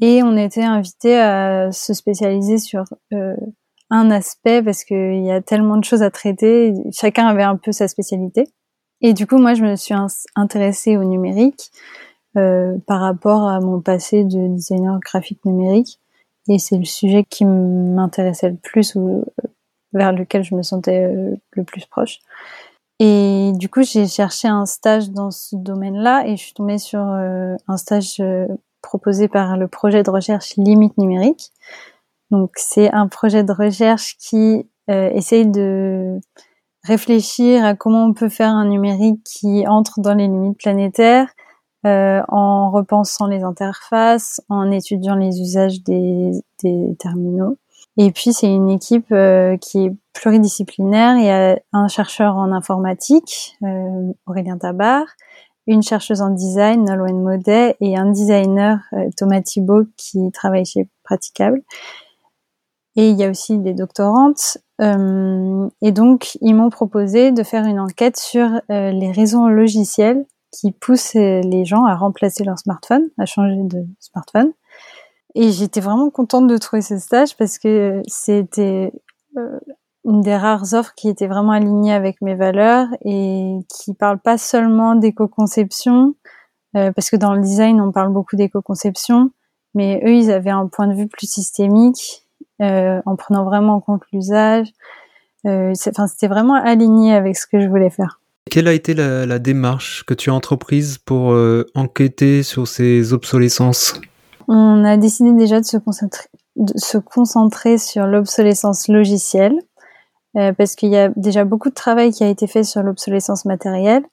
Et 0.00 0.22
on 0.22 0.36
était 0.36 0.62
invité 0.62 1.18
à 1.18 1.70
se 1.72 1.94
spécialiser 1.94 2.58
sur 2.58 2.84
euh, 3.12 3.34
un 3.90 4.10
aspect 4.10 4.62
parce 4.62 4.84
qu'il 4.84 5.24
y 5.24 5.30
a 5.30 5.40
tellement 5.40 5.76
de 5.76 5.84
choses 5.84 6.02
à 6.02 6.10
traiter. 6.10 6.74
Chacun 6.92 7.26
avait 7.26 7.42
un 7.42 7.56
peu 7.56 7.72
sa 7.72 7.88
spécialité. 7.88 8.48
Et 9.00 9.14
du 9.14 9.26
coup, 9.26 9.38
moi, 9.38 9.54
je 9.54 9.64
me 9.64 9.76
suis 9.76 9.94
intéressée 10.36 10.96
au 10.96 11.04
numérique 11.04 11.70
euh, 12.36 12.78
par 12.86 13.00
rapport 13.00 13.48
à 13.48 13.60
mon 13.60 13.80
passé 13.80 14.24
de 14.24 14.48
designer 14.48 14.98
graphique 15.00 15.44
numérique. 15.44 16.00
Et 16.48 16.58
c'est 16.58 16.76
le 16.76 16.84
sujet 16.84 17.24
qui 17.24 17.44
m'intéressait 17.44 18.50
le 18.50 18.56
plus 18.56 18.94
ou 18.94 19.24
vers 19.92 20.12
lequel 20.12 20.42
je 20.42 20.54
me 20.54 20.62
sentais 20.62 21.04
euh, 21.04 21.36
le 21.52 21.64
plus 21.64 21.86
proche. 21.86 22.18
Et 22.98 23.52
du 23.54 23.68
coup, 23.68 23.82
j'ai 23.82 24.06
cherché 24.06 24.48
un 24.48 24.66
stage 24.66 25.10
dans 25.10 25.30
ce 25.30 25.56
domaine-là 25.56 26.26
et 26.26 26.36
je 26.36 26.42
suis 26.42 26.54
tombée 26.54 26.78
sur 26.78 27.00
euh, 27.00 27.56
un 27.68 27.76
stage 27.76 28.20
euh, 28.20 28.46
proposé 28.80 29.28
par 29.28 29.56
le 29.56 29.68
projet 29.68 30.02
de 30.02 30.10
recherche 30.10 30.56
Limite 30.56 30.96
numérique. 30.98 31.52
Donc, 32.30 32.52
c'est 32.56 32.90
un 32.92 33.08
projet 33.08 33.44
de 33.44 33.52
recherche 33.52 34.16
qui 34.18 34.66
essaye 34.88 35.46
de 35.46 36.18
réfléchir 36.82 37.64
à 37.64 37.74
comment 37.74 38.04
on 38.04 38.12
peut 38.12 38.28
faire 38.28 38.50
un 38.50 38.66
numérique 38.66 39.22
qui 39.24 39.66
entre 39.66 40.00
dans 40.00 40.14
les 40.14 40.26
limites 40.26 40.58
planétaires 40.58 41.28
euh, 41.84 42.22
en 42.28 42.70
repensant 42.70 43.26
les 43.26 43.42
interfaces, 43.42 44.40
en 44.48 44.70
étudiant 44.70 45.16
les 45.16 45.40
usages 45.40 45.82
des, 45.82 46.30
terminaux. 47.00 47.58
Et 47.96 48.12
puis 48.12 48.32
c'est 48.32 48.46
une 48.46 48.70
équipe 48.70 49.10
euh, 49.10 49.56
qui 49.56 49.86
est 49.86 49.92
pluridisciplinaire. 50.12 51.16
Il 51.16 51.24
y 51.24 51.30
a 51.30 51.58
un 51.72 51.88
chercheur 51.88 52.36
en 52.36 52.52
informatique, 52.52 53.56
euh, 53.64 54.12
Aurélien 54.28 54.58
Tabar, 54.58 55.06
une 55.66 55.82
chercheuse 55.82 56.22
en 56.22 56.30
design, 56.30 56.84
Nolwenn 56.84 57.20
Modet, 57.20 57.76
et 57.80 57.96
un 57.96 58.12
designer, 58.12 58.78
Thomas 59.16 59.42
Thibault, 59.42 59.86
qui 59.96 60.30
travaille 60.30 60.64
chez 60.64 60.88
Praticable. 61.02 61.62
Et 62.94 63.08
il 63.10 63.18
y 63.18 63.24
a 63.24 63.30
aussi 63.30 63.58
des 63.58 63.74
doctorantes. 63.74 64.58
Et 64.80 65.92
donc, 65.92 66.36
ils 66.40 66.54
m'ont 66.54 66.70
proposé 66.70 67.30
de 67.30 67.42
faire 67.44 67.64
une 67.64 67.78
enquête 67.78 68.16
sur 68.16 68.60
les 68.68 69.12
raisons 69.12 69.46
logicielles 69.46 70.26
qui 70.52 70.70
poussent 70.70 71.14
les 71.14 71.64
gens 71.64 71.84
à 71.84 71.96
remplacer 71.96 72.44
leur 72.44 72.58
smartphone, 72.58 73.08
à 73.18 73.26
changer 73.26 73.62
de 73.64 73.84
smartphone. 74.00 74.52
Et 75.34 75.50
j'étais 75.50 75.80
vraiment 75.80 76.10
contente 76.10 76.46
de 76.46 76.56
trouver 76.58 76.82
ce 76.82 76.98
stage 76.98 77.36
parce 77.36 77.58
que 77.58 78.02
c'était 78.06 78.92
euh, 79.38 79.58
une 80.04 80.20
des 80.20 80.36
rares 80.36 80.74
offres 80.74 80.94
qui 80.94 81.08
était 81.08 81.26
vraiment 81.26 81.52
alignée 81.52 81.92
avec 81.92 82.20
mes 82.20 82.34
valeurs 82.34 82.88
et 83.04 83.58
qui 83.68 83.94
parle 83.94 84.18
pas 84.18 84.36
seulement 84.36 84.94
d'éco-conception, 84.94 86.14
euh, 86.76 86.92
parce 86.92 87.08
que 87.08 87.16
dans 87.16 87.34
le 87.34 87.40
design 87.40 87.80
on 87.80 87.92
parle 87.92 88.12
beaucoup 88.12 88.36
d'éco-conception, 88.36 89.30
mais 89.74 90.02
eux 90.04 90.14
ils 90.14 90.30
avaient 90.30 90.50
un 90.50 90.66
point 90.66 90.86
de 90.86 90.94
vue 90.94 91.08
plus 91.08 91.30
systémique 91.30 92.26
euh, 92.60 93.00
en 93.06 93.16
prenant 93.16 93.44
vraiment 93.44 93.76
en 93.76 93.80
compte 93.80 94.02
l'usage. 94.12 94.68
Euh, 95.46 95.72
enfin, 95.88 96.06
c'était 96.06 96.28
vraiment 96.28 96.54
aligné 96.54 97.14
avec 97.14 97.36
ce 97.36 97.46
que 97.46 97.60
je 97.60 97.68
voulais 97.68 97.90
faire. 97.90 98.20
Quelle 98.50 98.68
a 98.68 98.72
été 98.72 98.92
la, 98.94 99.38
démarche 99.38 100.04
que 100.04 100.14
tu 100.14 100.30
as 100.30 100.34
entreprise 100.34 100.98
pour 100.98 101.32
euh, 101.32 101.66
enquêter 101.74 102.42
sur 102.42 102.68
ces 102.68 103.12
obsolescences? 103.12 103.94
On 104.48 104.84
a 104.84 104.96
décidé 104.96 105.32
déjà 105.32 105.60
de 105.60 105.64
se 105.64 106.98
concentrer, 106.98 107.78
sur 107.78 108.06
l'obsolescence 108.06 108.88
logicielle, 108.88 109.58
euh, 110.36 110.52
parce 110.52 110.74
qu'il 110.74 110.90
y 110.90 110.96
a 110.96 111.08
déjà 111.16 111.44
beaucoup 111.44 111.70
de 111.70 111.74
travail 111.74 112.12
qui 112.12 112.24
a 112.24 112.28
été 112.28 112.46
fait 112.46 112.64
sur 112.64 112.82
l'obsolescence 112.82 113.44
matérielle 113.44 114.04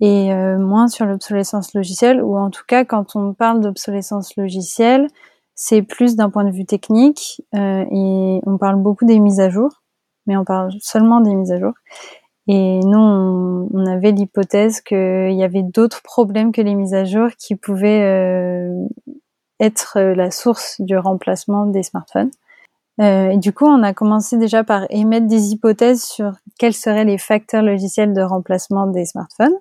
et 0.00 0.32
euh, 0.32 0.58
moins 0.58 0.88
sur 0.88 1.06
l'obsolescence 1.06 1.72
logicielle, 1.72 2.22
ou 2.22 2.36
en 2.36 2.50
tout 2.50 2.64
cas 2.66 2.84
quand 2.84 3.16
on 3.16 3.32
parle 3.32 3.60
d'obsolescence 3.60 4.36
logicielle, 4.36 5.06
c'est 5.54 5.82
plus 5.82 6.16
d'un 6.16 6.28
point 6.28 6.44
de 6.44 6.50
vue 6.50 6.64
technique 6.64 7.42
et 7.54 8.40
on 8.46 8.58
parle 8.58 8.76
beaucoup 8.76 9.04
des 9.04 9.20
mises 9.20 9.40
à 9.40 9.50
jour, 9.50 9.82
mais 10.26 10.36
on 10.36 10.44
parle 10.44 10.72
seulement 10.80 11.20
des 11.20 11.34
mises 11.34 11.52
à 11.52 11.60
jour. 11.60 11.72
Et 12.52 12.80
nous, 12.80 12.98
on, 12.98 13.86
avait 13.86 14.10
l'hypothèse 14.10 14.80
qu'il 14.80 15.32
y 15.36 15.44
avait 15.44 15.62
d'autres 15.62 16.02
problèmes 16.02 16.50
que 16.50 16.60
les 16.60 16.74
mises 16.74 16.94
à 16.94 17.04
jour 17.04 17.28
qui 17.38 17.54
pouvaient 17.54 18.02
euh, 18.02 18.88
être 19.60 19.98
euh, 19.98 20.16
la 20.16 20.32
source 20.32 20.80
du 20.80 20.98
remplacement 20.98 21.66
des 21.66 21.84
smartphones. 21.84 22.32
Euh, 23.00 23.30
et 23.30 23.36
du 23.36 23.52
coup, 23.52 23.66
on 23.66 23.84
a 23.84 23.94
commencé 23.94 24.36
déjà 24.36 24.64
par 24.64 24.84
émettre 24.90 25.28
des 25.28 25.52
hypothèses 25.52 26.02
sur 26.02 26.32
quels 26.58 26.74
seraient 26.74 27.04
les 27.04 27.18
facteurs 27.18 27.62
logiciels 27.62 28.14
de 28.14 28.20
remplacement 28.20 28.88
des 28.88 29.04
smartphones. 29.04 29.54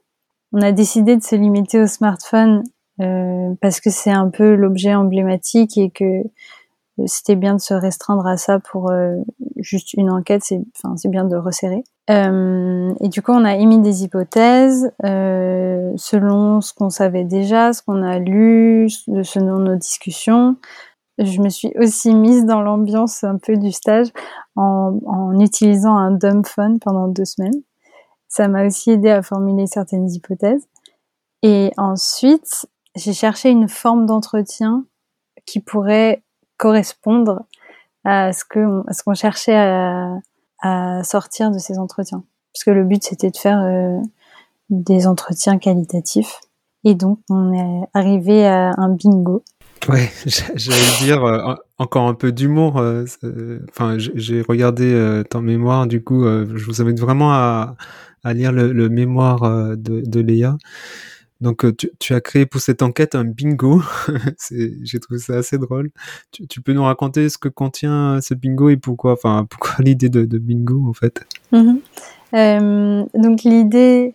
On 0.51 0.63
a 0.63 0.72
décidé 0.72 1.15
de 1.15 1.22
se 1.22 1.36
limiter 1.36 1.79
aux 1.79 1.88
smartphones 1.88 2.63
parce 3.62 3.79
que 3.79 3.89
c'est 3.91 4.12
un 4.12 4.29
peu 4.29 4.55
l'objet 4.55 4.93
emblématique 4.93 5.77
et 5.77 5.89
que 5.89 6.24
c'était 7.05 7.35
bien 7.35 7.55
de 7.55 7.61
se 7.61 7.73
restreindre 7.73 8.27
à 8.27 8.37
ça 8.37 8.59
pour 8.59 8.91
juste 9.57 9.93
une 9.93 10.09
enquête. 10.09 10.43
C'est, 10.43 10.61
enfin, 10.83 10.95
bien 11.09 11.25
de 11.25 11.35
resserrer. 11.35 11.83
et 12.09 13.09
du 13.09 13.21
coup, 13.21 13.31
on 13.31 13.45
a 13.45 13.55
émis 13.55 13.79
des 13.79 14.03
hypothèses 14.03 14.91
selon 15.01 16.61
ce 16.61 16.73
qu'on 16.73 16.89
savait 16.89 17.23
déjà, 17.23 17.73
ce 17.73 17.81
qu'on 17.81 18.03
a 18.03 18.19
lu, 18.19 18.89
selon 18.89 19.59
nos 19.59 19.75
discussions 19.75 20.55
je 21.19 21.41
me 21.41 21.49
suis 21.49 21.71
aussi 21.77 22.13
mise 22.13 22.45
dans 22.45 22.61
l'ambiance 22.61 23.23
un 23.23 23.37
peu 23.37 23.57
du 23.57 23.71
stage 23.71 24.07
en, 24.55 24.99
en 25.05 25.39
utilisant 25.39 25.95
un 25.95 26.11
dumb 26.11 26.45
phone 26.45 26.79
pendant 26.79 27.07
deux 27.07 27.25
semaines. 27.25 27.61
Ça 28.27 28.47
m'a 28.47 28.65
aussi 28.65 28.91
aidé 28.91 29.09
à 29.09 29.21
formuler 29.21 29.67
certaines 29.67 30.09
hypothèses. 30.09 30.67
Et 31.41 31.71
ensuite, 31.77 32.67
j'ai 32.95 33.13
cherché 33.13 33.49
une 33.49 33.67
forme 33.67 34.05
d'entretien 34.05 34.85
qui 35.45 35.59
pourrait 35.59 36.23
correspondre 36.59 37.45
à 38.05 38.31
ce 38.33 38.43
qu'on 38.45 39.13
cherchait 39.15 39.57
à, 40.61 41.03
sortir 41.03 41.49
de 41.49 41.57
ces 41.57 41.79
entretiens. 41.79 42.23
Parce 42.53 42.63
que 42.63 42.71
le 42.71 42.83
but 42.83 43.03
c'était 43.03 43.31
de 43.31 43.37
faire 43.37 43.61
euh, 43.61 43.97
des 44.69 45.07
entretiens 45.07 45.57
qualitatifs. 45.57 46.39
Et 46.83 46.93
donc 46.93 47.19
on 47.29 47.53
est 47.53 47.87
arrivé 47.93 48.45
à 48.45 48.73
un 48.77 48.89
bingo 48.89 49.43
Ouais, 49.87 50.09
j'allais 50.55 50.97
dire 51.01 51.23
euh, 51.23 51.55
encore 51.77 52.07
un 52.07 52.13
peu 52.13 52.31
d'humour. 52.31 52.77
Euh, 52.77 53.05
enfin, 53.69 53.97
j'ai 53.97 54.41
regardé 54.41 54.91
euh, 54.91 55.23
ton 55.23 55.41
mémoire, 55.41 55.87
du 55.87 56.03
coup, 56.03 56.23
je 56.25 56.65
vous 56.65 56.81
invite 56.81 56.99
vraiment 56.99 57.31
à, 57.31 57.75
lire 58.25 58.51
le, 58.51 58.89
mémoire 58.89 59.41
de, 59.77 60.19
Léa. 60.19 60.57
Donc, 61.41 61.65
tu, 61.77 61.89
tu, 62.00 62.13
as 62.13 62.22
créé 62.22 62.46
pour 62.46 62.60
cette 62.60 62.81
enquête 62.81 63.15
un 63.15 63.24
bingo. 63.24 63.81
j'ai 64.51 65.00
trouvé 65.00 65.19
ça 65.19 65.36
assez 65.36 65.58
drôle. 65.58 65.89
Tu, 66.31 66.62
peux 66.62 66.74
nous 66.74 66.84
raconter 66.84 67.29
ce 67.29 67.38
que 67.38 67.48
contient 67.48 68.19
ce 68.22 68.34
bingo 68.34 68.69
et 68.69 68.77
pourquoi, 68.77 69.13
enfin, 69.13 69.46
pourquoi 69.50 69.75
l'idée 69.79 70.10
de, 70.10 70.25
de, 70.25 70.38
bingo 70.38 70.88
en 70.88 70.93
fait? 70.93 71.25
Mm-hmm. 71.53 73.22
donc 73.22 73.43
l'idée 73.43 74.13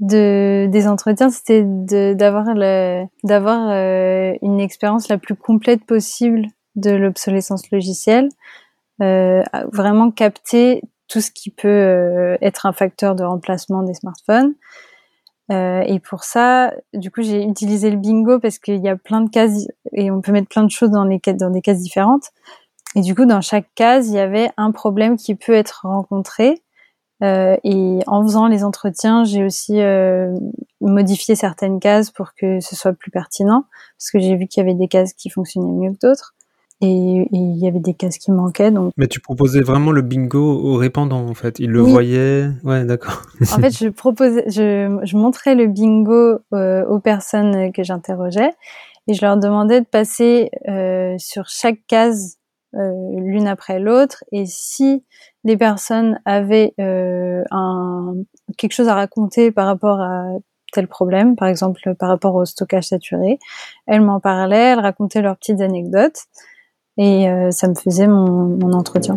de 0.00 0.66
des 0.70 0.88
entretiens, 0.88 1.30
c'était 1.30 1.62
d'avoir 1.64 2.48
euh, 2.48 4.34
une 4.42 4.60
expérience 4.60 5.08
la 5.08 5.18
plus 5.18 5.36
complète 5.36 5.84
possible 5.84 6.48
de 6.76 6.90
l'obsolescence 6.90 7.70
logicielle, 7.70 8.28
euh, 9.02 9.42
vraiment 9.72 10.10
capter 10.10 10.82
tout 11.08 11.20
ce 11.20 11.30
qui 11.30 11.50
peut 11.50 11.68
euh, 11.68 12.36
être 12.40 12.66
un 12.66 12.72
facteur 12.72 13.14
de 13.14 13.22
remplacement 13.22 13.82
des 13.82 13.94
smartphones. 13.94 14.54
Euh, 15.52 15.82
et 15.86 16.00
pour 16.00 16.24
ça, 16.24 16.72
du 16.94 17.10
coup, 17.10 17.22
j'ai 17.22 17.42
utilisé 17.42 17.90
le 17.90 17.96
bingo 17.96 18.38
parce 18.38 18.58
qu'il 18.58 18.82
y 18.82 18.88
a 18.88 18.96
plein 18.96 19.20
de 19.20 19.30
cases 19.30 19.66
et 19.92 20.10
on 20.10 20.20
peut 20.20 20.32
mettre 20.32 20.48
plein 20.48 20.64
de 20.64 20.70
choses 20.70 20.90
dans 20.90 21.04
les 21.04 21.20
des 21.24 21.60
cases 21.62 21.80
différentes. 21.80 22.30
Et 22.96 23.00
du 23.00 23.14
coup, 23.14 23.26
dans 23.26 23.40
chaque 23.40 23.68
case, 23.74 24.08
il 24.08 24.14
y 24.14 24.18
avait 24.18 24.50
un 24.56 24.70
problème 24.70 25.16
qui 25.16 25.34
peut 25.34 25.52
être 25.52 25.80
rencontré 25.84 26.62
euh, 27.22 27.56
et 27.64 28.00
en 28.06 28.22
faisant 28.22 28.48
les 28.48 28.64
entretiens, 28.64 29.24
j'ai 29.24 29.44
aussi 29.44 29.80
euh, 29.80 30.34
modifié 30.80 31.36
certaines 31.36 31.80
cases 31.80 32.10
pour 32.10 32.34
que 32.34 32.60
ce 32.60 32.76
soit 32.76 32.92
plus 32.92 33.10
pertinent, 33.10 33.64
parce 33.98 34.10
que 34.10 34.18
j'ai 34.18 34.36
vu 34.36 34.46
qu'il 34.46 34.62
y 34.62 34.66
avait 34.66 34.74
des 34.74 34.88
cases 34.88 35.14
qui 35.14 35.30
fonctionnaient 35.30 35.72
mieux 35.72 35.92
que 35.92 36.06
d'autres. 36.06 36.34
Et, 36.84 37.28
il 37.32 37.56
y 37.56 37.66
avait 37.66 37.80
des 37.80 37.94
cases 37.94 38.18
qui 38.18 38.30
manquaient. 38.30 38.70
Donc... 38.70 38.92
Mais 38.96 39.06
tu 39.06 39.20
proposais 39.20 39.60
vraiment 39.60 39.92
le 39.92 40.02
bingo 40.02 40.40
aux 40.40 40.76
répondants, 40.76 41.26
en 41.26 41.34
fait. 41.34 41.58
Ils 41.58 41.70
le 41.70 41.80
voyaient. 41.80 42.48
Ouais, 42.62 42.84
d'accord. 42.84 43.22
en 43.40 43.58
fait, 43.58 43.76
je 43.76 43.88
proposais, 43.88 44.44
je, 44.48 45.00
je 45.02 45.16
montrais 45.16 45.54
le 45.54 45.66
bingo 45.66 46.38
euh, 46.52 46.84
aux 46.86 47.00
personnes 47.00 47.72
que 47.72 47.82
j'interrogeais 47.82 48.50
et 49.06 49.14
je 49.14 49.24
leur 49.24 49.36
demandais 49.36 49.80
de 49.80 49.86
passer 49.86 50.50
euh, 50.68 51.16
sur 51.18 51.48
chaque 51.48 51.80
case 51.86 52.38
euh, 52.74 52.90
l'une 53.20 53.46
après 53.46 53.78
l'autre. 53.78 54.24
Et 54.32 54.46
si 54.46 55.04
les 55.44 55.56
personnes 55.56 56.20
avaient 56.24 56.74
euh, 56.80 57.42
un, 57.50 58.14
quelque 58.56 58.72
chose 58.72 58.88
à 58.88 58.94
raconter 58.94 59.50
par 59.50 59.66
rapport 59.66 60.00
à 60.00 60.24
tel 60.72 60.88
problème, 60.88 61.36
par 61.36 61.48
exemple 61.48 61.94
par 61.94 62.08
rapport 62.08 62.34
au 62.34 62.44
stockage 62.44 62.88
saturé, 62.88 63.38
elles 63.86 64.00
m'en 64.00 64.20
parlaient, 64.20 64.72
elles 64.72 64.80
racontaient 64.80 65.22
leurs 65.22 65.36
petites 65.36 65.60
anecdotes 65.60 66.24
et 66.96 67.28
euh, 67.28 67.50
ça 67.50 67.68
me 67.68 67.74
faisait 67.74 68.06
mon, 68.06 68.56
mon 68.56 68.72
entretien. 68.72 69.16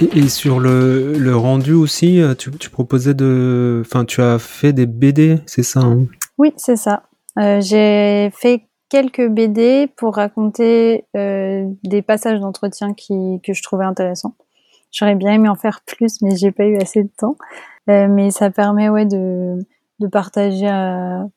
Et, 0.00 0.18
et, 0.18 0.28
sur 0.28 0.60
le, 0.60 1.12
le, 1.18 1.36
rendu 1.36 1.74
aussi, 1.74 2.22
tu, 2.38 2.50
tu, 2.52 2.70
proposais 2.70 3.12
de, 3.12 3.82
enfin, 3.84 4.04
tu 4.04 4.22
as 4.22 4.38
fait 4.38 4.72
des 4.72 4.86
BD, 4.86 5.40
c'est 5.46 5.62
ça 5.62 5.80
hein? 5.80 6.06
Oui, 6.38 6.54
c'est 6.56 6.76
ça. 6.76 7.02
Euh, 7.38 7.60
j'ai 7.60 8.30
fait 8.34 8.62
quelques 8.88 9.28
BD 9.28 9.88
pour 9.96 10.16
raconter 10.16 11.04
euh, 11.16 11.64
des 11.84 12.02
passages 12.02 12.40
d'entretien 12.40 12.92
qui 12.92 13.40
que 13.42 13.54
je 13.54 13.62
trouvais 13.62 13.84
intéressants. 13.84 14.34
J'aurais 14.90 15.14
bien 15.14 15.32
aimé 15.32 15.48
en 15.48 15.54
faire 15.54 15.80
plus, 15.86 16.20
mais 16.22 16.36
j'ai 16.36 16.50
pas 16.50 16.64
eu 16.64 16.76
assez 16.76 17.02
de 17.02 17.10
temps. 17.16 17.36
Euh, 17.88 18.08
mais 18.08 18.30
ça 18.30 18.50
permet 18.50 18.88
ouais 18.88 19.06
de 19.06 19.58
de 20.00 20.06
partager 20.06 20.66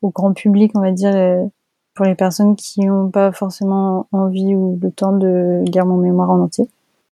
au 0.01 0.09
grand 0.09 0.31
public, 0.33 0.71
on 0.73 0.79
va 0.79 0.91
dire, 0.91 1.13
euh, 1.13 1.43
pour 1.93 2.05
les 2.05 2.15
personnes 2.15 2.55
qui 2.55 2.81
n'ont 2.85 3.09
pas 3.09 3.31
forcément 3.31 4.07
envie 4.11 4.55
ou 4.55 4.79
le 4.81 4.91
temps 4.91 5.15
de 5.15 5.63
lire 5.71 5.85
mon 5.85 5.97
mémoire 5.97 6.29
en 6.29 6.41
entier. 6.41 6.67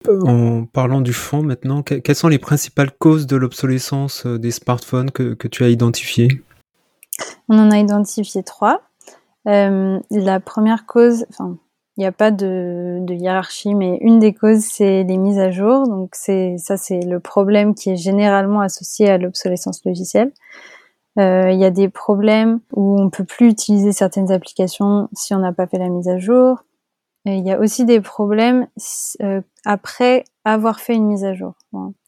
En 0.07 0.65
parlant 0.65 1.01
du 1.01 1.13
fond 1.13 1.41
maintenant, 1.41 1.81
quelles 1.81 2.15
sont 2.15 2.27
les 2.27 2.38
principales 2.38 2.91
causes 2.91 3.25
de 3.25 3.35
l'obsolescence 3.35 4.27
des 4.27 4.51
smartphones 4.51 5.09
que, 5.09 5.33
que 5.33 5.47
tu 5.47 5.63
as 5.63 5.69
identifiées? 5.69 6.43
On 7.49 7.57
en 7.57 7.71
a 7.71 7.79
identifié 7.79 8.43
trois. 8.43 8.81
Euh, 9.47 9.99
la 10.11 10.39
première 10.39 10.85
cause, 10.85 11.25
enfin, 11.29 11.57
il 11.97 12.01
n'y 12.01 12.05
a 12.05 12.11
pas 12.11 12.31
de, 12.31 12.99
de, 13.01 13.13
hiérarchie, 13.13 13.73
mais 13.73 13.97
une 14.01 14.19
des 14.19 14.33
causes, 14.33 14.63
c'est 14.63 15.03
les 15.03 15.17
mises 15.17 15.39
à 15.39 15.51
jour. 15.51 15.88
Donc 15.88 16.09
c'est 16.13 16.55
ça, 16.57 16.77
c'est 16.77 17.01
le 17.01 17.19
problème 17.19 17.73
qui 17.73 17.91
est 17.91 17.95
généralement 17.95 18.61
associé 18.61 19.09
à 19.09 19.17
l'obsolescence 19.17 19.83
logicielle. 19.85 20.31
Euh, 21.17 21.51
il 21.51 21.60
y 21.60 21.65
a 21.65 21.71
des 21.71 21.88
problèmes 21.88 22.60
où 22.73 22.99
on 22.99 23.10
peut 23.10 23.23
plus 23.23 23.47
utiliser 23.47 23.93
certaines 23.93 24.32
applications 24.32 25.08
si 25.13 25.34
on 25.34 25.39
n'a 25.39 25.54
pas 25.54 25.65
fait 25.65 25.78
la 25.78 25.89
mise 25.89 26.10
à 26.10 26.17
jour. 26.17 26.63
Il 27.25 27.45
y 27.45 27.51
a 27.51 27.60
aussi 27.60 27.86
des 27.86 28.01
problèmes 28.01 28.67
euh, 29.21 29.41
après 29.63 30.25
avoir 30.43 30.80
fait 30.80 30.93
une 30.93 31.08
mise 31.08 31.23
à 31.23 31.34
jour. 31.34 31.54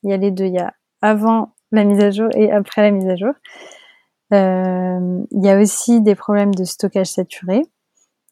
Il 0.03 0.11
y 0.11 0.13
a 0.13 0.17
les 0.17 0.29
deux. 0.29 0.45
Il 0.45 0.53
y 0.53 0.59
a 0.59 0.73
avant 1.01 1.53
la 1.71 1.85
mise 1.85 1.99
à 2.01 2.11
jour 2.11 2.29
et 2.35 2.51
après 2.51 2.83
la 2.83 2.91
mise 2.91 3.07
à 3.07 3.15
jour. 3.15 3.33
Euh, 4.33 5.23
il 5.31 5.43
y 5.43 5.49
a 5.49 5.59
aussi 5.59 6.01
des 6.01 6.13
problèmes 6.13 6.53
de 6.53 6.65
stockage 6.65 7.07
saturé. 7.07 7.63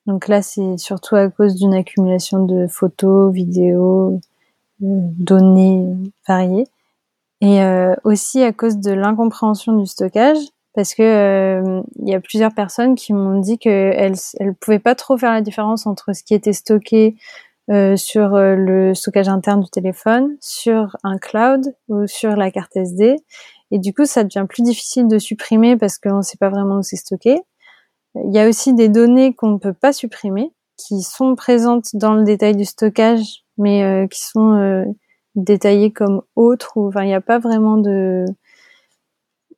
Donc 0.06 0.28
là, 0.28 0.44
c'est 0.44 0.78
surtout 0.78 1.16
à 1.16 1.30
cause 1.30 1.56
d'une 1.56 1.74
accumulation 1.74 2.46
de 2.46 2.68
photos, 2.68 3.34
vidéos, 3.34 4.20
données 4.80 5.88
variées. 6.28 6.68
Et 7.42 7.60
aussi 8.04 8.44
à 8.44 8.54
cause 8.54 8.78
de 8.78 8.92
l'incompréhension 8.92 9.78
du 9.78 9.88
stockage, 9.88 10.38
parce 10.76 10.94
que 10.94 11.02
euh, 11.02 11.82
il 12.02 12.10
y 12.10 12.14
a 12.14 12.20
plusieurs 12.20 12.54
personnes 12.54 12.96
qui 12.96 13.14
m'ont 13.14 13.40
dit 13.40 13.58
qu'elles 13.58 14.16
elles 14.40 14.56
pouvaient 14.56 14.80
pas 14.80 14.96
trop 14.96 15.18
faire 15.18 15.32
la 15.32 15.42
différence 15.42 15.88
entre 15.88 16.14
ce 16.14 16.24
qui 16.24 16.34
était 16.34 16.54
stocké 16.54 17.16
euh, 17.72 17.96
sur 17.96 18.38
le 18.38 18.94
stockage 18.94 19.28
interne 19.28 19.62
du 19.62 19.70
téléphone, 19.70 20.38
sur 20.40 20.98
un 21.04 21.18
cloud 21.18 21.76
ou 21.88 22.06
sur 22.06 22.36
la 22.36 22.52
carte 22.52 22.76
SD, 22.76 23.16
et 23.72 23.80
du 23.80 23.94
coup, 23.94 24.06
ça 24.06 24.24
devient 24.24 24.46
plus 24.48 24.64
difficile 24.64 25.08
de 25.08 25.20
supprimer 25.20 25.78
parce 25.78 25.98
qu'on 25.98 26.18
ne 26.18 26.22
sait 26.22 26.38
pas 26.38 26.50
vraiment 26.50 26.78
où 26.78 26.84
c'est 26.84 26.96
stocké. 26.96 27.40
Il 28.16 28.34
y 28.34 28.40
a 28.40 28.48
aussi 28.48 28.74
des 28.74 28.90
données 28.90 29.34
qu'on 29.34 29.50
ne 29.50 29.58
peut 29.58 29.74
pas 29.74 29.92
supprimer, 29.92 30.54
qui 30.78 31.02
sont 31.02 31.36
présentes 31.36 31.88
dans 31.94 32.14
le 32.14 32.24
détail 32.24 32.56
du 32.56 32.66
stockage, 32.66 33.44
mais 33.58 33.84
euh, 33.84 34.08
qui 34.08 34.22
sont 34.22 34.54
euh, 34.56 34.86
détaillées 35.36 35.92
comme 35.92 36.22
autres. 36.36 36.78
Ou, 36.78 36.88
enfin, 36.88 37.04
il 37.04 37.08
n'y 37.08 37.14
a 37.14 37.22
pas 37.22 37.40
vraiment 37.40 37.78
de 37.78 38.26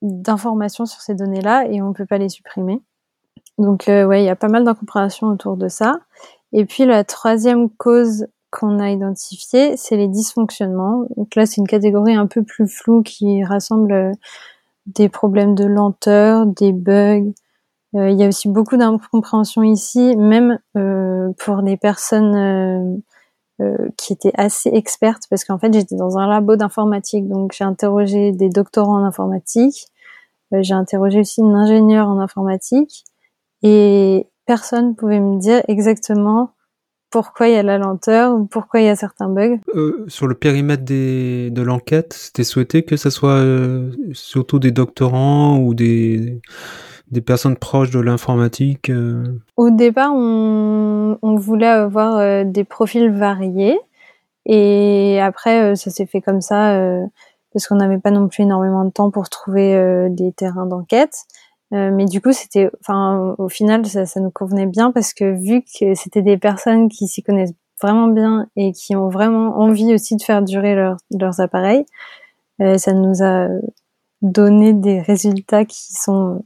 d'informations 0.01 0.85
sur 0.85 1.01
ces 1.01 1.15
données-là 1.15 1.67
et 1.69 1.81
on 1.81 1.89
ne 1.89 1.93
peut 1.93 2.05
pas 2.05 2.17
les 2.17 2.29
supprimer. 2.29 2.81
Donc, 3.57 3.89
euh, 3.89 4.05
ouais, 4.05 4.21
il 4.21 4.25
y 4.25 4.29
a 4.29 4.35
pas 4.35 4.49
mal 4.49 4.63
d'incompréhension 4.63 5.27
autour 5.27 5.57
de 5.57 5.67
ça. 5.67 5.99
Et 6.53 6.65
puis 6.65 6.85
la 6.85 7.03
troisième 7.03 7.69
cause 7.69 8.27
qu'on 8.49 8.79
a 8.79 8.89
identifié, 8.89 9.75
c'est 9.77 9.97
les 9.97 10.07
dysfonctionnements. 10.07 11.05
Donc 11.17 11.35
là, 11.35 11.45
c'est 11.45 11.57
une 11.57 11.67
catégorie 11.67 12.15
un 12.15 12.27
peu 12.27 12.43
plus 12.43 12.67
floue 12.67 13.01
qui 13.01 13.43
rassemble 13.43 13.91
euh, 13.91 14.11
des 14.85 15.09
problèmes 15.09 15.55
de 15.55 15.65
lenteur, 15.65 16.45
des 16.45 16.71
bugs. 16.71 17.33
Euh, 17.95 18.09
il 18.09 18.17
y 18.17 18.23
a 18.23 18.27
aussi 18.27 18.47
beaucoup 18.47 18.77
d'incompréhension 18.77 19.63
ici, 19.63 20.15
même 20.15 20.59
euh, 20.77 21.29
pour 21.37 21.61
des 21.61 21.77
personnes 21.77 23.01
qui 23.97 24.13
étaient 24.13 24.33
assez 24.35 24.69
expertes, 24.69 25.23
parce 25.29 25.43
qu'en 25.43 25.57
fait, 25.57 25.73
j'étais 25.73 25.95
dans 25.95 26.17
un 26.17 26.27
labo 26.27 26.55
d'informatique, 26.55 27.27
donc 27.27 27.53
j'ai 27.53 27.63
interrogé 27.63 28.31
des 28.31 28.49
doctorants 28.49 29.01
en 29.01 29.03
informatique, 29.03 29.87
j'ai 30.51 30.73
interrogé 30.73 31.21
aussi 31.21 31.41
une 31.41 31.55
ingénieure 31.55 32.07
en 32.07 32.19
informatique, 32.19 33.03
et 33.63 34.27
personne 34.45 34.95
pouvait 34.95 35.19
me 35.19 35.39
dire 35.39 35.63
exactement 35.67 36.51
pourquoi 37.09 37.47
il 37.47 37.53
y 37.53 37.57
a 37.57 37.63
la 37.63 37.77
lenteur 37.77 38.33
ou 38.35 38.45
pourquoi 38.45 38.81
il 38.81 38.85
y 38.85 38.89
a 38.89 38.95
certains 38.95 39.29
bugs. 39.29 39.59
Euh, 39.75 40.03
sur 40.07 40.27
le 40.27 40.35
périmètre 40.35 40.83
des, 40.83 41.49
de 41.51 41.61
l'enquête, 41.61 42.13
c'était 42.13 42.43
souhaité 42.43 42.83
que 42.83 42.97
ce 42.97 43.09
soit 43.09 43.37
euh, 43.37 43.91
surtout 44.13 44.59
des 44.59 44.71
doctorants 44.71 45.59
ou 45.59 45.73
des 45.73 46.41
des 47.11 47.21
personnes 47.21 47.55
proches 47.55 47.91
de 47.91 47.99
l'informatique 47.99 48.91
Au 49.55 49.69
départ, 49.69 50.11
on, 50.13 51.35
voulait 51.37 51.67
avoir 51.67 52.45
des 52.45 52.63
profils 52.63 53.09
variés. 53.09 53.79
Et 54.45 55.19
après, 55.21 55.75
ça 55.75 55.89
s'est 55.89 56.05
fait 56.05 56.21
comme 56.21 56.41
ça 56.41 56.79
parce 57.53 57.67
qu'on 57.67 57.75
n'avait 57.75 57.99
pas 57.99 58.11
non 58.11 58.27
plus 58.27 58.43
énormément 58.43 58.83
de 58.83 58.89
temps 58.89 59.11
pour 59.11 59.29
trouver 59.29 60.09
des 60.09 60.31
terrains 60.33 60.65
d'enquête. 60.65 61.23
mais 61.71 62.05
du 62.05 62.21
coup, 62.21 62.33
c'était, 62.33 62.69
enfin, 62.81 63.35
au 63.37 63.49
final, 63.49 63.85
ça, 63.85 64.19
nous 64.19 64.31
convenait 64.31 64.67
bien 64.67 64.91
parce 64.91 65.13
que 65.13 65.31
vu 65.31 65.61
que 65.61 65.93
c'était 65.95 66.21
des 66.21 66.37
personnes 66.37 66.89
qui 66.89 67.07
s'y 67.07 67.23
connaissent 67.23 67.53
vraiment 67.81 68.07
bien 68.07 68.47
et 68.55 68.71
qui 68.73 68.95
ont 68.95 69.09
vraiment 69.09 69.59
envie 69.59 69.93
aussi 69.93 70.15
de 70.15 70.23
faire 70.23 70.41
durer 70.41 70.75
leurs 70.75 71.39
appareils, 71.39 71.85
euh, 72.61 72.77
ça 72.77 72.93
nous 72.93 73.23
a 73.23 73.47
donné 74.21 74.73
des 74.73 74.99
résultats 75.01 75.65
qui 75.65 75.93
sont 75.93 76.43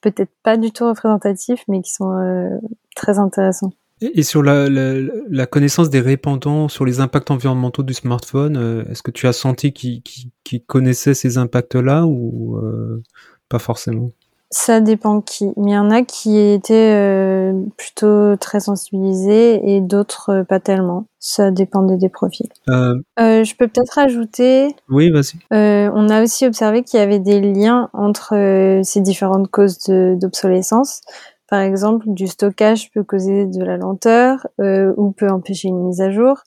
peut-être 0.00 0.32
pas 0.42 0.56
du 0.56 0.72
tout 0.72 0.86
représentatifs, 0.86 1.64
mais 1.68 1.82
qui 1.82 1.92
sont 1.92 2.12
euh, 2.12 2.58
très 2.96 3.18
intéressants. 3.18 3.72
Et 4.02 4.22
sur 4.22 4.42
la, 4.42 4.68
la, 4.70 5.46
connaissance 5.46 5.90
des 5.90 6.00
répandants 6.00 6.68
sur 6.68 6.86
les 6.86 7.00
impacts 7.00 7.30
environnementaux 7.30 7.82
du 7.82 7.92
smartphone, 7.92 8.56
euh, 8.56 8.84
est-ce 8.90 9.02
que 9.02 9.10
tu 9.10 9.26
as 9.26 9.34
senti 9.34 9.74
qu'ils 9.74 10.02
qu 10.02 10.60
connaissaient 10.60 11.12
ces 11.12 11.36
impacts-là 11.36 12.06
ou 12.06 12.56
euh, 12.56 13.02
pas 13.50 13.58
forcément? 13.58 14.12
Ça 14.50 14.80
dépend 14.80 15.20
qui. 15.20 15.52
Mais 15.56 15.70
il 15.70 15.74
y 15.74 15.78
en 15.78 15.90
a 15.90 16.02
qui 16.02 16.36
étaient 16.38 16.92
euh, 16.94 17.52
plutôt 17.76 18.36
très 18.36 18.58
sensibilisés 18.58 19.76
et 19.76 19.80
d'autres 19.80 20.30
euh, 20.30 20.44
pas 20.44 20.58
tellement. 20.58 21.06
Ça 21.20 21.52
dépendait 21.52 21.98
des 21.98 22.08
profils. 22.08 22.48
Euh... 22.68 23.00
Euh, 23.20 23.44
je 23.44 23.54
peux 23.54 23.68
peut-être 23.68 23.98
ajouter. 23.98 24.74
Oui, 24.88 25.10
vas-y. 25.10 25.38
on 25.52 26.08
a 26.08 26.22
aussi 26.22 26.46
observé 26.46 26.82
qu'il 26.82 26.98
y 26.98 27.02
avait 27.02 27.20
des 27.20 27.40
liens 27.40 27.90
entre 27.92 28.80
ces 28.82 29.00
différentes 29.00 29.50
causes 29.50 29.78
d'obsolescence. 29.88 31.02
Par 31.48 31.60
exemple, 31.60 32.06
du 32.08 32.26
stockage 32.26 32.90
peut 32.92 33.04
causer 33.04 33.46
de 33.46 33.62
la 33.62 33.76
lenteur 33.76 34.46
ou 34.58 35.10
peut 35.10 35.28
empêcher 35.28 35.68
une 35.68 35.84
mise 35.84 36.00
à 36.00 36.10
jour. 36.10 36.38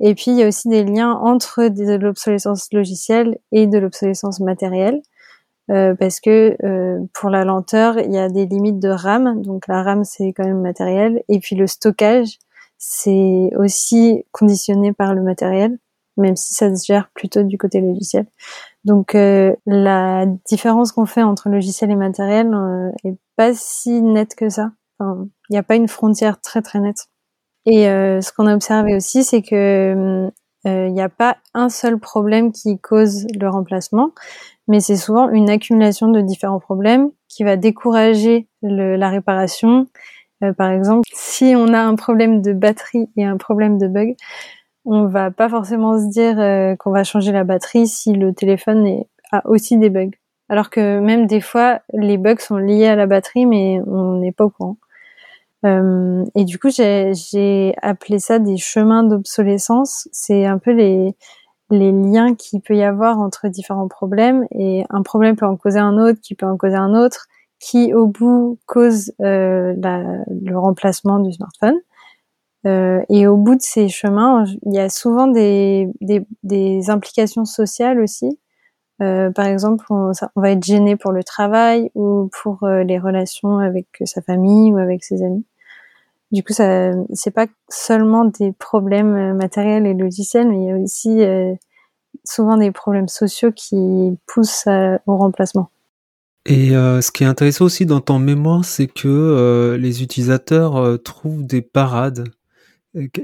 Et 0.00 0.14
puis, 0.14 0.32
il 0.32 0.36
y 0.36 0.42
a 0.42 0.48
aussi 0.48 0.68
des 0.68 0.84
liens 0.84 1.12
entre 1.12 1.68
de 1.68 1.94
l'obsolescence 1.94 2.72
logicielle 2.72 3.38
et 3.52 3.66
de 3.66 3.78
l'obsolescence 3.78 4.40
matérielle. 4.40 5.00
Euh, 5.70 5.94
parce 5.96 6.20
que 6.20 6.56
euh, 6.64 7.04
pour 7.12 7.28
la 7.28 7.44
lenteur, 7.44 7.98
il 7.98 8.12
y 8.12 8.18
a 8.18 8.28
des 8.28 8.46
limites 8.46 8.78
de 8.78 8.88
RAM. 8.88 9.42
Donc 9.42 9.66
la 9.66 9.82
RAM, 9.82 10.04
c'est 10.04 10.32
quand 10.32 10.44
même 10.44 10.60
matériel. 10.60 11.22
Et 11.28 11.40
puis 11.40 11.56
le 11.56 11.66
stockage, 11.66 12.38
c'est 12.78 13.50
aussi 13.56 14.24
conditionné 14.32 14.92
par 14.92 15.14
le 15.14 15.22
matériel, 15.22 15.78
même 16.16 16.36
si 16.36 16.54
ça 16.54 16.74
se 16.74 16.84
gère 16.86 17.10
plutôt 17.14 17.42
du 17.42 17.58
côté 17.58 17.80
logiciel. 17.80 18.26
Donc 18.84 19.14
euh, 19.14 19.54
la 19.66 20.26
différence 20.46 20.92
qu'on 20.92 21.06
fait 21.06 21.22
entre 21.22 21.48
logiciel 21.48 21.90
et 21.90 21.96
matériel 21.96 22.54
est 23.04 23.16
pas 23.36 23.52
si 23.54 24.02
nette 24.02 24.34
que 24.36 24.48
ça. 24.48 24.70
Enfin, 24.98 25.26
il 25.50 25.52
n'y 25.52 25.58
a 25.58 25.62
pas 25.62 25.74
une 25.74 25.88
frontière 25.88 26.40
très 26.40 26.62
très 26.62 26.80
nette. 26.80 27.08
Et 27.66 27.86
ce 27.86 28.32
qu'on 28.32 28.46
a 28.46 28.54
observé 28.54 28.94
aussi, 28.94 29.24
c'est 29.24 29.42
que 29.42 30.30
il 30.66 30.92
n'y 30.92 31.00
a 31.00 31.08
pas 31.08 31.36
un 31.54 31.68
seul 31.68 31.98
problème 31.98 32.52
qui 32.52 32.78
cause 32.78 33.26
le 33.38 33.48
remplacement, 33.48 34.10
mais 34.68 34.80
c'est 34.80 34.96
souvent 34.96 35.30
une 35.30 35.48
accumulation 35.48 36.08
de 36.08 36.20
différents 36.20 36.60
problèmes 36.60 37.10
qui 37.28 37.44
va 37.44 37.56
décourager 37.56 38.48
la 38.62 39.10
réparation. 39.10 39.86
Euh, 40.42 40.52
par 40.52 40.70
exemple, 40.70 41.02
si 41.12 41.54
on 41.56 41.72
a 41.72 41.80
un 41.80 41.94
problème 41.94 42.42
de 42.42 42.52
batterie 42.52 43.08
et 43.16 43.24
un 43.24 43.36
problème 43.36 43.78
de 43.78 43.88
bug, 43.88 44.16
on 44.84 45.06
va 45.06 45.30
pas 45.30 45.48
forcément 45.48 45.98
se 45.98 46.08
dire 46.08 46.38
euh, 46.38 46.76
qu'on 46.76 46.90
va 46.90 47.04
changer 47.04 47.32
la 47.32 47.44
batterie 47.44 47.86
si 47.86 48.12
le 48.12 48.32
téléphone 48.32 48.86
est, 48.86 49.08
a 49.32 49.46
aussi 49.48 49.78
des 49.78 49.90
bugs. 49.90 50.10
Alors 50.48 50.70
que 50.70 51.00
même 51.00 51.26
des 51.26 51.40
fois, 51.40 51.80
les 51.92 52.18
bugs 52.18 52.38
sont 52.38 52.58
liés 52.58 52.86
à 52.86 52.96
la 52.96 53.06
batterie, 53.06 53.46
mais 53.46 53.80
on 53.86 54.18
n'est 54.18 54.32
pas 54.32 54.44
au 54.44 54.50
courant. 54.50 54.76
Euh, 55.66 56.24
et 56.34 56.44
du 56.44 56.58
coup, 56.58 56.70
j'ai 56.70 57.74
appelé 57.82 58.18
ça 58.18 58.38
des 58.38 58.56
chemins 58.56 59.02
d'obsolescence. 59.02 60.08
C'est 60.12 60.46
un 60.46 60.58
peu 60.58 60.72
les, 60.72 61.16
les 61.70 61.92
liens 61.92 62.34
qu'il 62.34 62.60
peut 62.60 62.76
y 62.76 62.82
avoir 62.82 63.18
entre 63.18 63.48
différents 63.48 63.88
problèmes. 63.88 64.46
Et 64.52 64.84
un 64.90 65.02
problème 65.02 65.36
peut 65.36 65.46
en 65.46 65.56
causer 65.56 65.78
un 65.78 65.98
autre 65.98 66.20
qui 66.22 66.34
peut 66.34 66.46
en 66.46 66.56
causer 66.56 66.76
un 66.76 66.94
autre 66.94 67.26
qui 67.58 67.94
au 67.94 68.06
bout 68.06 68.58
cause 68.66 69.12
euh, 69.20 69.74
la, 69.78 70.02
le 70.28 70.58
remplacement 70.58 71.18
du 71.18 71.32
smartphone. 71.32 71.76
Euh, 72.66 73.02
et 73.08 73.26
au 73.26 73.36
bout 73.36 73.54
de 73.54 73.62
ces 73.62 73.88
chemins 73.88 74.44
il 74.64 74.74
y 74.74 74.78
a 74.80 74.88
souvent 74.88 75.28
des, 75.28 75.88
des, 76.00 76.26
des 76.42 76.90
implications 76.90 77.44
sociales 77.44 78.00
aussi. 78.00 78.38
Euh, 79.02 79.30
par 79.30 79.46
exemple 79.46 79.84
on, 79.90 80.10
on, 80.36 80.40
va 80.40 80.50
être 80.50 80.64
gêné 80.64 80.96
pour 80.96 81.12
le 81.12 81.22
travail 81.22 81.90
ou 81.94 82.30
pour 82.42 82.64
euh, 82.64 82.82
les 82.82 82.98
relations 82.98 83.58
avec 83.58 83.86
sa 84.04 84.22
famille 84.22 84.72
ou 84.72 84.78
avec 84.78 85.04
ses 85.04 85.22
amis 85.22 85.44
du 86.32 86.42
coup, 86.42 86.52
ça, 86.52 86.90
c'est 87.12 87.30
pas 87.30 87.46
seulement 87.68 88.24
des 88.24 88.52
problèmes 88.52 89.14
euh, 89.14 89.34
matériels 89.34 89.86
et 89.86 89.94
logiciels, 89.94 90.48
mais 90.48 90.58
il 90.58 90.64
y 90.64 90.70
a 90.70 90.76
aussi 90.76 91.22
euh, 91.22 91.54
souvent 92.24 92.56
des 92.56 92.72
problèmes 92.72 93.08
sociaux 93.08 93.52
qui 93.52 94.16
poussent 94.26 94.66
au 95.06 95.16
remplacement. 95.16 95.70
Et 96.44 96.76
euh, 96.76 97.00
ce 97.00 97.10
qui 97.10 97.24
est 97.24 97.26
intéressant 97.26 97.64
aussi 97.64 97.86
dans 97.86 98.00
ton 98.00 98.18
mémoire, 98.18 98.64
c'est 98.64 98.86
que 98.86 99.76
les 99.78 100.02
utilisateurs 100.02 101.00
trouvent 101.02 101.44
des 101.44 101.62
parades. 101.62 102.28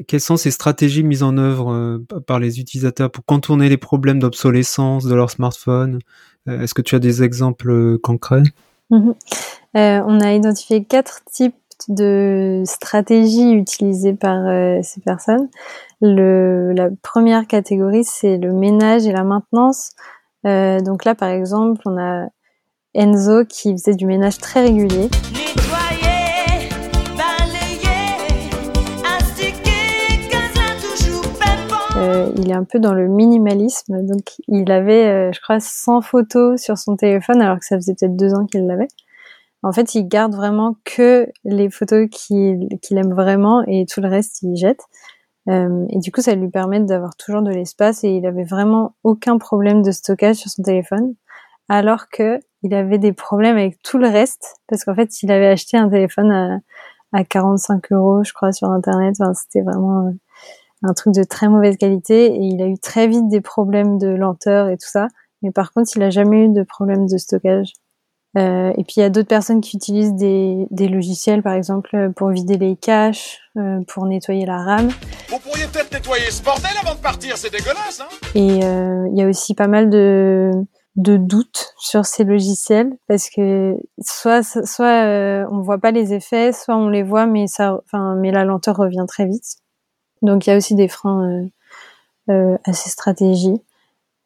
Quelles 0.06 0.20
sont 0.20 0.36
ces 0.36 0.50
stratégies 0.50 1.02
mises 1.02 1.22
en 1.22 1.38
œuvre 1.38 2.00
par 2.26 2.38
les 2.38 2.60
utilisateurs 2.60 3.10
pour 3.10 3.24
contourner 3.24 3.68
les 3.68 3.78
problèmes 3.78 4.18
d'obsolescence 4.18 5.04
de 5.04 5.14
leur 5.14 5.30
smartphone? 5.30 6.00
Est-ce 6.46 6.74
que 6.74 6.82
tu 6.82 6.94
as 6.94 6.98
des 6.98 7.22
exemples 7.22 7.98
concrets? 7.98 8.42
Mmh 8.90 9.12
On 9.74 10.20
a 10.20 10.34
identifié 10.34 10.84
quatre 10.84 11.22
types 11.32 11.54
de 11.88 12.62
stratégies 12.64 13.52
utilisées 13.52 14.14
par 14.14 14.46
euh, 14.46 14.80
ces 14.82 15.00
personnes. 15.00 15.48
La 16.00 16.88
première 17.02 17.46
catégorie, 17.46 18.04
c'est 18.04 18.38
le 18.38 18.52
ménage 18.52 19.06
et 19.06 19.12
la 19.12 19.24
maintenance. 19.24 19.90
Euh, 20.46 20.80
donc 20.80 21.04
là, 21.04 21.14
par 21.14 21.28
exemple, 21.28 21.80
on 21.86 21.98
a 21.98 22.26
Enzo 22.94 23.44
qui 23.44 23.72
faisait 23.72 23.94
du 23.94 24.06
ménage 24.06 24.38
très 24.38 24.62
régulier. 24.62 25.08
Euh, 31.96 32.32
il 32.36 32.50
est 32.50 32.54
un 32.54 32.64
peu 32.64 32.80
dans 32.80 32.94
le 32.94 33.06
minimalisme, 33.06 34.04
donc 34.04 34.22
il 34.48 34.72
avait, 34.72 35.32
je 35.32 35.40
crois, 35.40 35.60
100 35.60 36.00
photos 36.00 36.60
sur 36.60 36.76
son 36.78 36.96
téléphone, 36.96 37.40
alors 37.40 37.58
que 37.58 37.66
ça 37.66 37.76
faisait 37.76 37.94
peut-être 37.94 38.16
deux 38.16 38.34
ans 38.34 38.46
qu'il 38.46 38.66
l'avait. 38.66 38.88
En 39.62 39.72
fait, 39.72 39.94
il 39.94 40.08
garde 40.08 40.34
vraiment 40.34 40.76
que 40.84 41.28
les 41.44 41.70
photos 41.70 42.08
qu'il 42.10 42.68
aime 42.90 43.14
vraiment 43.14 43.62
et 43.66 43.86
tout 43.86 44.00
le 44.00 44.08
reste, 44.08 44.42
il 44.42 44.56
jette. 44.56 44.80
Euh, 45.48 45.86
et 45.90 45.98
du 45.98 46.12
coup, 46.12 46.20
ça 46.20 46.34
lui 46.34 46.48
permet 46.48 46.80
d'avoir 46.80 47.16
toujours 47.16 47.42
de 47.42 47.50
l'espace 47.50 48.04
et 48.04 48.10
il 48.10 48.26
avait 48.26 48.44
vraiment 48.44 48.94
aucun 49.04 49.38
problème 49.38 49.82
de 49.82 49.90
stockage 49.90 50.36
sur 50.36 50.50
son 50.50 50.62
téléphone, 50.62 51.14
alors 51.68 52.08
que 52.08 52.38
il 52.62 52.74
avait 52.74 52.98
des 52.98 53.12
problèmes 53.12 53.56
avec 53.56 53.82
tout 53.82 53.98
le 53.98 54.08
reste 54.08 54.54
parce 54.68 54.84
qu'en 54.84 54.94
fait, 54.94 55.22
il 55.22 55.32
avait 55.32 55.48
acheté 55.48 55.76
un 55.76 55.88
téléphone 55.88 56.30
à, 56.30 56.58
à 57.12 57.24
45 57.24 57.92
euros, 57.92 58.24
je 58.24 58.32
crois, 58.32 58.52
sur 58.52 58.70
internet. 58.70 59.16
Enfin, 59.20 59.34
c'était 59.34 59.62
vraiment 59.62 60.06
euh, 60.06 60.10
un 60.84 60.94
truc 60.94 61.14
de 61.14 61.24
très 61.24 61.48
mauvaise 61.48 61.76
qualité 61.76 62.26
et 62.26 62.40
il 62.40 62.62
a 62.62 62.66
eu 62.66 62.78
très 62.78 63.08
vite 63.08 63.28
des 63.28 63.40
problèmes 63.40 63.98
de 63.98 64.08
lenteur 64.08 64.68
et 64.68 64.76
tout 64.76 64.88
ça. 64.88 65.08
Mais 65.42 65.50
par 65.50 65.72
contre, 65.72 65.90
il 65.96 66.02
a 66.02 66.10
jamais 66.10 66.44
eu 66.44 66.48
de 66.50 66.62
problème 66.62 67.06
de 67.06 67.18
stockage. 67.18 67.72
Euh, 68.38 68.72
et 68.78 68.84
puis 68.84 68.94
il 68.96 69.00
y 69.00 69.04
a 69.04 69.10
d'autres 69.10 69.28
personnes 69.28 69.60
qui 69.60 69.76
utilisent 69.76 70.14
des, 70.14 70.66
des, 70.70 70.88
logiciels, 70.88 71.42
par 71.42 71.52
exemple, 71.52 72.12
pour 72.16 72.30
vider 72.30 72.56
les 72.56 72.76
caches, 72.76 73.40
euh, 73.58 73.80
pour 73.86 74.06
nettoyer 74.06 74.46
la 74.46 74.56
RAM. 74.56 74.88
Vous 75.28 75.38
pourriez 75.38 75.66
peut-être 75.66 75.92
nettoyer 75.92 76.30
ce 76.30 76.42
bordel 76.42 76.70
avant 76.82 76.94
de 76.94 77.00
partir, 77.00 77.36
c'est 77.36 77.50
dégueulasse, 77.50 78.00
hein 78.00 78.08
Et 78.34 78.64
euh, 78.64 79.06
il 79.12 79.18
y 79.18 79.22
a 79.22 79.28
aussi 79.28 79.54
pas 79.54 79.68
mal 79.68 79.90
de, 79.90 80.50
de 80.96 81.16
doutes 81.16 81.74
sur 81.78 82.06
ces 82.06 82.24
logiciels 82.24 82.96
parce 83.08 83.30
que 83.30 83.76
soit 84.00 84.42
soit 84.42 85.04
euh, 85.04 85.46
on 85.50 85.60
voit 85.60 85.78
pas 85.78 85.90
les 85.90 86.12
effets, 86.14 86.52
soit 86.52 86.76
on 86.76 86.88
les 86.88 87.02
voit 87.02 87.26
mais 87.26 87.46
ça, 87.46 87.80
enfin 87.84 88.14
mais 88.16 88.30
la 88.30 88.44
lenteur 88.44 88.76
revient 88.76 89.04
très 89.08 89.26
vite. 89.26 89.56
Donc 90.22 90.46
il 90.46 90.50
y 90.50 90.52
a 90.52 90.56
aussi 90.56 90.74
des 90.74 90.88
freins 90.88 91.48
euh, 92.30 92.56
à 92.64 92.72
ces 92.72 92.90
stratégies. 92.90 93.60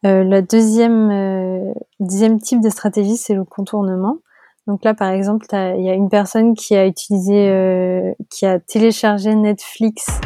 Euh, 0.05 0.25
le 0.25 0.43
deuxième, 0.43 1.11
euh, 1.11 1.73
deuxième 2.01 2.41
type 2.41 2.61
de 2.61 2.69
stratégie, 2.69 3.17
c'est 3.17 3.35
le 3.35 3.45
contournement. 3.45 4.19
Donc 4.67 4.85
là, 4.85 4.95
par 4.95 5.11
exemple, 5.11 5.47
il 5.53 5.85
y 5.85 5.91
a 5.91 5.95
une 5.95 6.09
personne 6.09 6.55
qui 6.55 6.75
a 6.75 6.87
utilisé, 6.87 7.49
euh, 7.49 8.13
qui 8.31 8.47
a 8.47 8.59
téléchargé 8.59 9.35
Netflix 9.35 10.21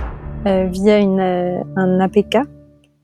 via 0.47 0.99
une, 0.99 1.21
un 1.21 2.01
APK. 2.01 2.39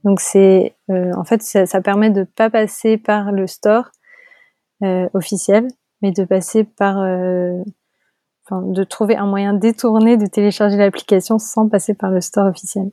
Donc 0.04 0.20
c'est, 0.20 0.74
en 0.88 1.24
fait, 1.24 1.42
ça, 1.42 1.66
ça, 1.66 1.82
permet 1.82 2.08
de 2.08 2.24
pas 2.24 2.48
passer 2.48 2.96
par 2.96 3.32
le 3.32 3.46
store 3.46 3.90
officiel, 5.12 5.68
mais 6.00 6.12
de 6.12 6.24
passer 6.24 6.64
par, 6.64 6.96
enfin, 8.48 8.62
de 8.62 8.84
trouver 8.84 9.16
un 9.16 9.26
moyen 9.26 9.52
détourné 9.52 10.16
de 10.16 10.26
télécharger 10.26 10.76
l'application 10.76 11.38
sans 11.38 11.68
passer 11.68 11.94
par 11.94 12.10
le 12.10 12.20
store 12.20 12.46
officiel. 12.46 12.90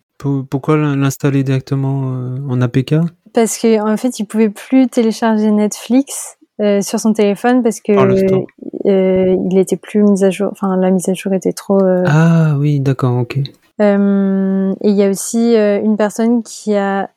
Pourquoi 0.50 0.78
l'installer 0.78 1.44
directement 1.44 2.38
en 2.50 2.62
APK 2.62 2.96
parce 3.34 3.58
qu'en 3.58 3.92
en 3.92 3.98
fait, 3.98 4.20
il 4.20 4.26
pouvait 4.26 4.50
plus 4.50 4.88
télécharger 4.88 5.52
Netflix 5.52 6.38
euh, 6.62 6.82
sur 6.82 7.00
son 7.00 7.14
téléphone 7.14 7.64
parce 7.64 7.82
que 7.82 7.92
euh, 7.92 9.36
il 9.52 9.58
était 9.58 9.76
plus 9.76 10.04
mis 10.04 10.24
à 10.24 10.30
jour. 10.30 10.50
Enfin, 10.52 10.78
la 10.78 10.92
mise 10.92 11.10
à 11.10 11.14
jour 11.14 11.34
était 11.34 11.54
trop. 11.54 11.84
Euh, 11.84 12.04
ah 12.06 12.56
oui, 12.60 12.80
d'accord, 12.80 13.18
ok. 13.18 13.40
Euh, 13.82 14.74
et 14.82 14.90
il 14.90 14.96
y 14.96 15.04
a 15.04 15.10
aussi 15.10 15.56
une 15.56 15.98
personne 15.98 16.44
qui 16.44 16.76
a 16.76 17.10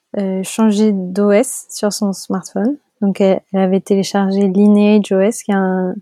changé 0.42 0.92
d'OS 0.92 1.66
sur 1.68 1.92
son 1.92 2.14
smartphone. 2.14 2.76
Donc, 3.02 3.20
elle, 3.20 3.42
avait 3.52 3.80
téléchargé 3.80 4.48
Lineage 4.48 5.12
OS, 5.12 5.42
qui 5.42 5.50
est 5.50 5.54
un, 5.54 5.94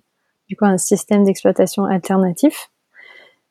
du 0.49 0.57
coup 0.57 0.65
un 0.65 0.79
système 0.79 1.25
d'exploitation 1.25 1.85
alternatif. 1.85 2.71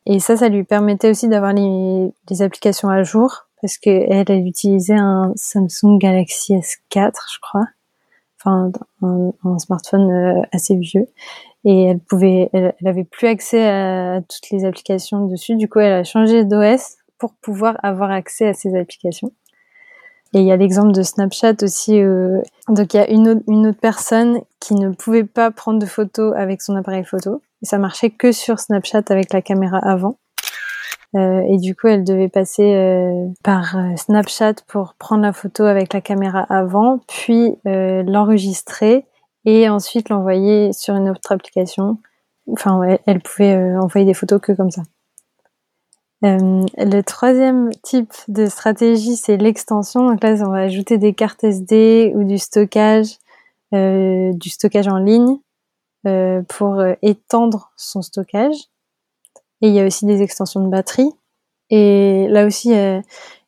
Et 0.06 0.20
ça, 0.20 0.36
ça 0.36 0.48
lui 0.48 0.64
permettait 0.64 1.10
aussi 1.10 1.28
d'avoir 1.28 1.52
les, 1.52 2.12
les, 2.28 2.42
applications 2.42 2.90
à 2.90 3.02
jour 3.02 3.46
parce 3.62 3.78
qu'elle, 3.78 4.24
elle 4.28 4.46
utilisait 4.46 4.98
un 4.98 5.32
Samsung 5.36 5.98
Galaxy 5.98 6.54
S4, 6.54 7.12
je 7.32 7.38
crois. 7.40 7.64
Enfin 8.38 8.70
un, 9.00 9.58
smartphone 9.58 10.10
euh, 10.10 10.42
assez 10.52 10.76
vieux. 10.76 11.06
Et 11.64 11.84
elle 11.84 12.00
pouvait 12.00 12.50
elle, 12.52 12.74
avait 12.84 13.04
plus 13.04 13.26
accès 13.26 13.66
à, 13.66 14.20
toutes 14.20 14.50
les 14.50 14.66
applications 14.66 15.26
dessus. 15.26 15.56
Du 15.56 15.68
coup 15.68 15.78
elle 15.78 15.94
a 15.94 16.04
changé 16.04 16.44
d'OS 16.44 16.96
pour 17.16 17.32
pouvoir 17.40 17.78
avoir 17.82 18.10
accès 18.10 18.48
à 18.48 18.52
ces 18.52 18.76
applications 18.76 19.32
et 20.34 20.40
il 20.40 20.44
y 20.44 20.52
a 20.52 20.56
l'exemple 20.56 20.92
de 20.92 21.02
Snapchat 21.02 21.54
aussi 21.62 22.00
euh, 22.00 22.40
donc 22.68 22.92
il 22.92 22.96
y 22.96 23.00
a 23.00 23.08
une 23.10 23.28
autre, 23.28 23.78
personne 23.80 24.40
qui 24.60 24.74
ne 24.74 24.90
pouvait 24.90 25.24
pas 25.24 25.50
prendre 25.50 25.78
de 25.78 25.86
photos 25.86 26.34
avec 26.36 26.60
son 26.60 26.76
appareil 26.76 27.04
photo 27.04 27.40
et 27.62 27.66
ça 27.66 27.78
marchait 27.78 28.10
que 28.10 28.32
sur 28.32 28.58
Snapchat 28.58 29.02
avec 29.08 29.32
la 29.32 29.42
caméra 29.42 29.78
avant 29.78 30.18
euh, 31.16 31.42
et 31.48 31.58
du 31.58 31.76
coup, 31.76 31.86
elle 31.86 32.02
devait 32.02 32.28
passer 32.28 32.74
euh, 32.74 33.28
par 33.44 33.76
Snapchat 33.96 34.54
pour 34.66 34.94
prendre 34.98 35.22
la 35.22 35.32
photo 35.32 35.62
avec 35.62 35.92
la 35.92 36.00
caméra 36.00 36.44
avant, 36.48 36.98
puis 37.06 37.54
l'enregistrer 37.64 39.06
et 39.44 39.68
ensuite 39.68 40.08
l'envoyer 40.08 40.72
sur 40.72 40.96
une 40.96 41.08
autre 41.08 41.30
application. 41.30 41.98
Enfin, 42.50 42.80
elle 43.06 43.20
pouvait 43.20 43.54
envoyer 43.76 44.04
des 44.04 44.14
photos 44.14 44.40
que 44.40 44.50
comme 44.50 44.72
ça. 44.72 44.82
Le 46.22 47.00
troisième 47.02 47.70
type 47.82 48.12
de 48.28 48.46
stratégie, 48.46 49.16
c'est 49.16 49.36
l'extension. 49.36 50.08
Donc 50.08 50.22
là, 50.22 50.34
on 50.40 50.50
va 50.50 50.60
ajouter 50.60 50.98
des 50.98 51.12
cartes 51.12 51.44
SD 51.44 52.12
ou 52.14 52.24
du 52.24 52.38
stockage, 52.38 53.18
du 53.72 54.48
stockage 54.48 54.88
en 54.88 54.98
ligne 54.98 55.38
pour 56.48 56.82
étendre 57.02 57.72
son 57.76 58.00
stockage. 58.00 58.56
Et 59.60 59.68
il 59.68 59.74
y 59.74 59.80
a 59.80 59.86
aussi 59.86 60.06
des 60.06 60.22
extensions 60.22 60.64
de 60.64 60.68
batterie. 60.68 61.10
Et 61.68 62.26
là 62.28 62.46
aussi, 62.46 62.72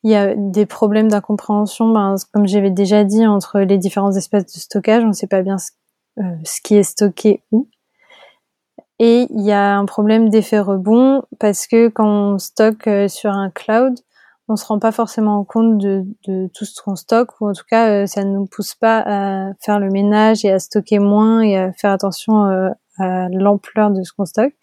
il 0.07 0.11
y 0.13 0.15
a 0.15 0.37
des 0.37 0.67
problèmes 0.67 1.09
d'incompréhension, 1.09 1.91
ben, 1.91 2.15
comme 2.33 2.47
j'avais 2.47 2.71
déjà 2.71 3.03
dit, 3.03 3.27
entre 3.27 3.59
les 3.59 3.77
différents 3.77 4.13
espaces 4.13 4.47
de 4.47 4.61
stockage. 4.61 5.03
On 5.03 5.09
ne 5.09 5.13
sait 5.13 5.27
pas 5.27 5.43
bien 5.43 5.57
euh, 6.21 6.23
ce, 6.45 6.61
qui 6.61 6.77
est 6.77 6.85
stocké 6.85 7.43
où. 7.51 7.69
Et 8.99 9.27
il 9.31 9.43
y 9.43 9.53
a 9.53 9.77
un 9.77 9.85
problème 9.85 10.29
d'effet 10.29 10.59
rebond 10.59 11.23
parce 11.39 11.67
que 11.67 11.89
quand 11.89 12.09
on 12.09 12.39
stocke 12.39 12.87
euh, 12.87 13.09
sur 13.09 13.31
un 13.31 13.51
cloud, 13.51 13.95
on 14.49 14.57
se 14.57 14.65
rend 14.65 14.79
pas 14.79 14.93
forcément 14.93 15.45
compte 15.45 15.77
de, 15.79 16.05
de 16.27 16.49
tout 16.55 16.65
ce 16.65 16.81
qu'on 16.81 16.97
stocke 16.97 17.41
ou 17.41 17.49
en 17.49 17.53
tout 17.53 17.65
cas 17.69 17.91
euh, 17.91 18.07
ça 18.07 18.25
ne 18.25 18.31
nous 18.33 18.47
pousse 18.47 18.75
pas 18.75 19.03
à 19.05 19.53
faire 19.61 19.81
le 19.81 19.91
ménage 19.91 20.45
et 20.45 20.53
à 20.53 20.59
stocker 20.59 20.99
moins 20.99 21.43
et 21.43 21.57
à 21.57 21.73
faire 21.73 21.91
attention 21.91 22.45
à 22.99 23.29
l'ampleur 23.31 23.91
de 23.91 24.03
ce 24.03 24.13
qu'on 24.13 24.25
stocke. 24.25 24.55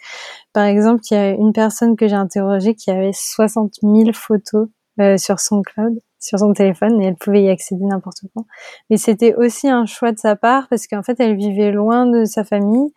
Par 0.54 0.66
exemple, 0.66 1.02
il 1.12 1.14
y 1.14 1.18
a 1.18 1.30
une 1.30 1.54
personne 1.54 1.96
que 1.96 2.08
j'ai 2.08 2.16
interrogée 2.16 2.76
qui 2.76 2.92
avait 2.92 3.12
60 3.14 3.74
000 3.82 4.12
photos 4.14 4.70
euh, 5.00 5.18
sur 5.18 5.40
son 5.40 5.62
cloud, 5.62 6.00
sur 6.20 6.40
son 6.40 6.54
téléphone, 6.54 7.02
et 7.02 7.06
elle 7.06 7.16
pouvait 7.16 7.44
y 7.44 7.50
accéder 7.50 7.84
n'importe 7.84 8.22
quand. 8.36 8.46
Mais 8.90 8.98
c'était 8.98 9.34
aussi 9.36 9.70
un 9.70 9.86
choix 9.86 10.12
de 10.12 10.20
sa 10.20 10.36
part 10.36 10.68
parce 10.70 10.88
qu'en 10.88 11.04
fait, 11.04 11.20
elle 11.20 11.36
vivait 11.36 11.72
loin 11.72 12.06
de 12.06 12.26
sa 12.26 12.44
famille 12.44 12.92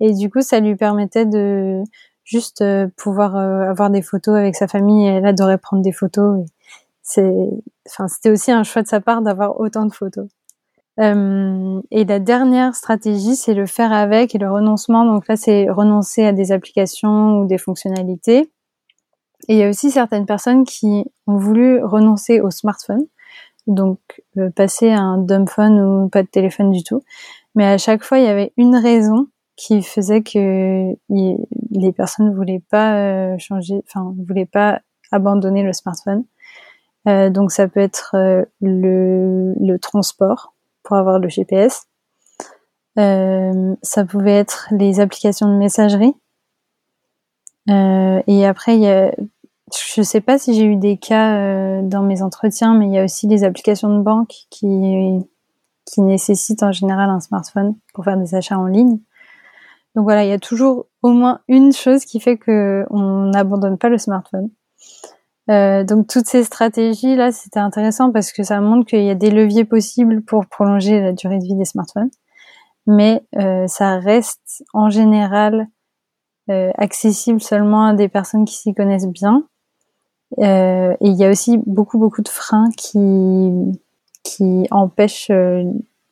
et 0.00 0.14
du 0.14 0.30
coup, 0.30 0.40
ça 0.40 0.60
lui 0.60 0.76
permettait 0.76 1.26
de 1.26 1.82
juste 2.24 2.62
euh, 2.62 2.88
pouvoir 2.96 3.36
euh, 3.36 3.68
avoir 3.68 3.90
des 3.90 4.02
photos 4.02 4.36
avec 4.36 4.54
sa 4.54 4.68
famille. 4.68 5.06
Elle 5.06 5.26
adorait 5.26 5.58
prendre 5.58 5.82
des 5.82 5.92
photos. 5.92 6.44
C'est, 7.02 7.34
enfin, 7.88 8.08
c'était 8.08 8.30
aussi 8.30 8.52
un 8.52 8.62
choix 8.62 8.82
de 8.82 8.88
sa 8.88 9.00
part 9.00 9.20
d'avoir 9.20 9.60
autant 9.60 9.84
de 9.84 9.92
photos. 9.92 10.28
Euh, 11.00 11.80
et 11.90 12.04
la 12.04 12.18
dernière 12.18 12.74
stratégie, 12.74 13.36
c'est 13.36 13.54
le 13.54 13.66
faire 13.66 13.92
avec 13.92 14.34
et 14.34 14.38
le 14.38 14.50
renoncement. 14.50 15.04
Donc 15.04 15.28
là, 15.28 15.36
c'est 15.36 15.68
renoncer 15.68 16.24
à 16.24 16.32
des 16.32 16.52
applications 16.52 17.40
ou 17.40 17.46
des 17.46 17.58
fonctionnalités. 17.58 18.50
Et 19.48 19.54
il 19.54 19.56
y 19.56 19.64
a 19.64 19.68
aussi 19.68 19.90
certaines 19.90 20.26
personnes 20.26 20.64
qui 20.64 21.04
ont 21.26 21.36
voulu 21.36 21.82
renoncer 21.82 22.40
au 22.40 22.50
smartphone, 22.50 23.06
donc 23.66 23.98
passer 24.54 24.90
à 24.90 25.00
un 25.00 25.16
dumb 25.16 25.48
phone 25.48 25.80
ou 25.80 26.08
pas 26.10 26.22
de 26.22 26.28
téléphone 26.28 26.70
du 26.70 26.84
tout. 26.84 27.02
Mais 27.54 27.64
à 27.64 27.78
chaque 27.78 28.04
fois, 28.04 28.18
il 28.18 28.24
y 28.24 28.28
avait 28.28 28.52
une 28.58 28.76
raison 28.76 29.28
qui 29.60 29.82
faisait 29.82 30.22
que 30.22 30.96
les 31.10 31.92
personnes 31.92 32.30
ne 32.30 32.34
voulaient 32.34 32.62
pas 32.70 32.96
euh, 32.96 33.38
changer, 33.38 33.82
enfin, 33.86 34.14
voulaient 34.26 34.46
pas 34.46 34.80
abandonner 35.12 35.62
le 35.62 35.72
smartphone. 35.72 36.24
Euh, 37.08 37.30
donc 37.30 37.52
ça 37.52 37.68
peut 37.68 37.80
être 37.80 38.16
le, 38.60 39.54
le 39.60 39.78
transport, 39.78 40.54
pour 40.82 40.96
avoir 40.96 41.18
le 41.18 41.28
GPS. 41.28 41.86
Euh, 42.98 43.74
ça 43.82 44.04
pouvait 44.04 44.36
être 44.36 44.68
les 44.70 45.00
applications 45.00 45.48
de 45.48 45.56
messagerie. 45.56 46.14
Euh, 47.68 48.22
et 48.26 48.46
après, 48.46 48.76
il 48.76 48.82
y 48.82 48.88
a, 48.88 49.14
je 49.94 50.02
sais 50.02 50.20
pas 50.20 50.38
si 50.38 50.54
j'ai 50.54 50.64
eu 50.64 50.76
des 50.76 50.96
cas 50.96 51.36
euh, 51.36 51.82
dans 51.82 52.02
mes 52.02 52.22
entretiens, 52.22 52.74
mais 52.74 52.86
il 52.86 52.92
y 52.92 52.98
a 52.98 53.04
aussi 53.04 53.26
les 53.26 53.44
applications 53.44 53.96
de 53.96 54.02
banque 54.02 54.46
qui 54.50 54.66
nécessitent 55.98 56.62
en 56.62 56.72
général 56.72 57.10
un 57.10 57.20
smartphone 57.20 57.76
pour 57.94 58.04
faire 58.04 58.16
des 58.16 58.34
achats 58.34 58.58
en 58.58 58.66
ligne. 58.66 58.98
Donc 59.94 60.04
voilà, 60.04 60.24
il 60.24 60.30
y 60.30 60.32
a 60.32 60.38
toujours 60.38 60.86
au 61.02 61.10
moins 61.10 61.40
une 61.48 61.72
chose 61.72 62.04
qui 62.04 62.20
fait 62.20 62.36
que 62.36 62.86
on 62.90 63.30
n'abandonne 63.30 63.78
pas 63.78 63.88
le 63.88 63.98
smartphone. 63.98 64.50
Euh, 65.50 65.82
donc 65.84 66.06
toutes 66.06 66.26
ces 66.26 66.44
stratégies 66.44 67.16
là, 67.16 67.32
c'était 67.32 67.58
intéressant 67.58 68.12
parce 68.12 68.32
que 68.32 68.42
ça 68.42 68.60
montre 68.60 68.86
qu'il 68.86 69.02
y 69.02 69.10
a 69.10 69.14
des 69.16 69.30
leviers 69.30 69.64
possibles 69.64 70.22
pour 70.22 70.46
prolonger 70.46 71.00
la 71.00 71.12
durée 71.12 71.38
de 71.38 71.44
vie 71.44 71.56
des 71.56 71.64
smartphones, 71.64 72.10
mais 72.86 73.22
euh, 73.36 73.66
ça 73.66 73.98
reste 73.98 74.64
en 74.74 74.90
général 74.90 75.66
euh, 76.50 76.70
accessible 76.76 77.40
seulement 77.40 77.86
à 77.86 77.94
des 77.94 78.08
personnes 78.08 78.44
qui 78.44 78.56
s'y 78.56 78.74
connaissent 78.74 79.08
bien. 79.08 79.44
et 80.38 80.96
il 81.00 81.16
y 81.16 81.24
a 81.24 81.30
aussi 81.30 81.58
beaucoup 81.66 81.98
beaucoup 81.98 82.22
de 82.22 82.28
freins 82.28 82.70
qui 82.76 83.50
qui 84.22 84.66
empêchent 84.70 85.32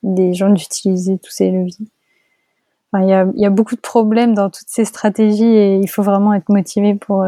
les 0.02 0.34
gens 0.34 0.50
d'utiliser 0.50 1.18
tous 1.18 1.30
ces 1.30 1.50
leviers. 1.50 1.86
Il 2.94 3.08
y 3.08 3.44
a, 3.44 3.50
beaucoup 3.50 3.74
de 3.74 3.80
problèmes 3.80 4.34
dans 4.34 4.48
toutes 4.48 4.68
ces 4.68 4.84
stratégies 4.84 5.44
et 5.44 5.76
il 5.76 5.88
faut 5.88 6.02
vraiment 6.02 6.32
être 6.32 6.48
motivé 6.48 6.94
pour 6.94 7.26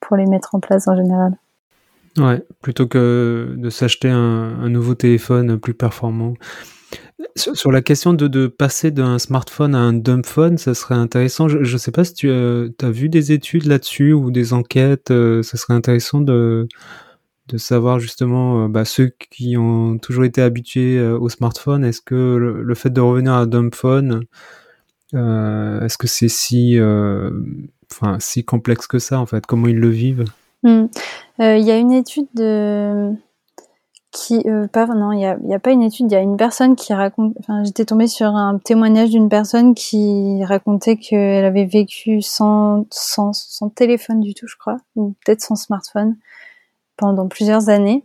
pour 0.00 0.16
les 0.16 0.26
mettre 0.26 0.54
en 0.54 0.60
place 0.60 0.88
en 0.88 0.96
général. 0.96 1.36
Ouais, 2.18 2.44
plutôt 2.60 2.86
que 2.86 3.54
de 3.56 3.70
s'acheter 3.70 4.10
un, 4.10 4.68
nouveau 4.68 4.94
téléphone 4.94 5.58
plus 5.58 5.74
performant. 5.74 6.34
Sur, 7.36 7.72
la 7.72 7.80
question 7.80 8.12
de, 8.12 8.28
de 8.28 8.46
passer 8.48 8.90
d'un 8.90 9.18
smartphone 9.18 9.74
à 9.74 9.78
un 9.78 9.94
dumb 9.94 10.26
phone, 10.26 10.58
ça 10.58 10.74
serait 10.74 10.94
intéressant. 10.94 11.48
Je 11.48 11.58
ne 11.58 11.78
sais 11.78 11.92
pas 11.92 12.04
si 12.04 12.12
tu 12.12 12.30
as, 12.30 12.90
vu 12.90 13.08
des 13.08 13.32
études 13.32 13.64
là-dessus 13.64 14.12
ou 14.12 14.30
des 14.30 14.52
enquêtes. 14.52 15.10
Euh, 15.10 15.42
ça 15.42 15.56
serait 15.56 15.74
intéressant 15.74 16.20
de, 16.20 16.68
savoir 17.56 17.98
justement 17.98 18.64
euh, 18.64 18.68
bah, 18.68 18.84
ceux 18.84 19.12
qui 19.30 19.56
ont 19.56 19.98
toujours 19.98 20.24
été 20.24 20.42
habitués 20.42 20.98
euh, 20.98 21.18
au 21.18 21.30
smartphone. 21.30 21.84
Est-ce 21.84 22.02
que 22.02 22.14
le, 22.14 22.74
fait 22.74 22.90
de 22.90 23.00
revenir 23.00 23.32
à 23.32 23.40
un 23.40 23.46
dumb 23.46 23.74
phone, 23.74 24.24
est-ce 25.14 25.98
que 25.98 26.06
c'est 26.06 26.28
si 26.28 26.78
enfin, 27.92 28.18
si 28.20 28.44
complexe 28.44 28.86
que 28.86 28.98
ça, 28.98 29.20
en 29.20 29.26
fait? 29.26 29.46
Comment 29.46 29.68
ils 29.68 29.78
le 29.78 29.88
vivent? 29.88 30.24
Hmm. 30.62 30.86
euh, 31.40 31.56
Il 31.56 31.64
y 31.64 31.70
a 31.70 31.76
une 31.76 31.92
étude 31.92 32.28
de 32.34 33.12
qui 34.12 34.42
euh, 34.46 34.66
pas 34.68 34.84
non 34.86 35.12
il 35.12 35.20
y 35.20 35.24
a, 35.24 35.58
pas 35.58 35.70
une 35.70 35.80
étude 35.80 36.12
il 36.12 36.12
y 36.12 36.18
a 36.18 36.20
une 36.20 36.36
personne 36.36 36.76
qui 36.76 36.92
raconte 36.92 37.34
j'étais 37.64 37.86
tombée 37.86 38.08
sur 38.08 38.26
un 38.26 38.58
témoignage 38.58 39.08
d'une 39.08 39.30
personne 39.30 39.74
qui 39.74 40.44
racontait 40.44 40.98
qu'elle 40.98 41.46
avait 41.46 41.64
vécu 41.64 42.20
sans, 42.20 42.84
sans 42.90 43.32
sans 43.32 43.70
téléphone 43.70 44.20
du 44.20 44.34
tout 44.34 44.46
je 44.46 44.56
crois 44.58 44.76
ou 44.96 45.14
peut-être 45.24 45.40
sans 45.40 45.56
smartphone 45.56 46.16
pendant 46.98 47.26
plusieurs 47.26 47.70
années 47.70 48.04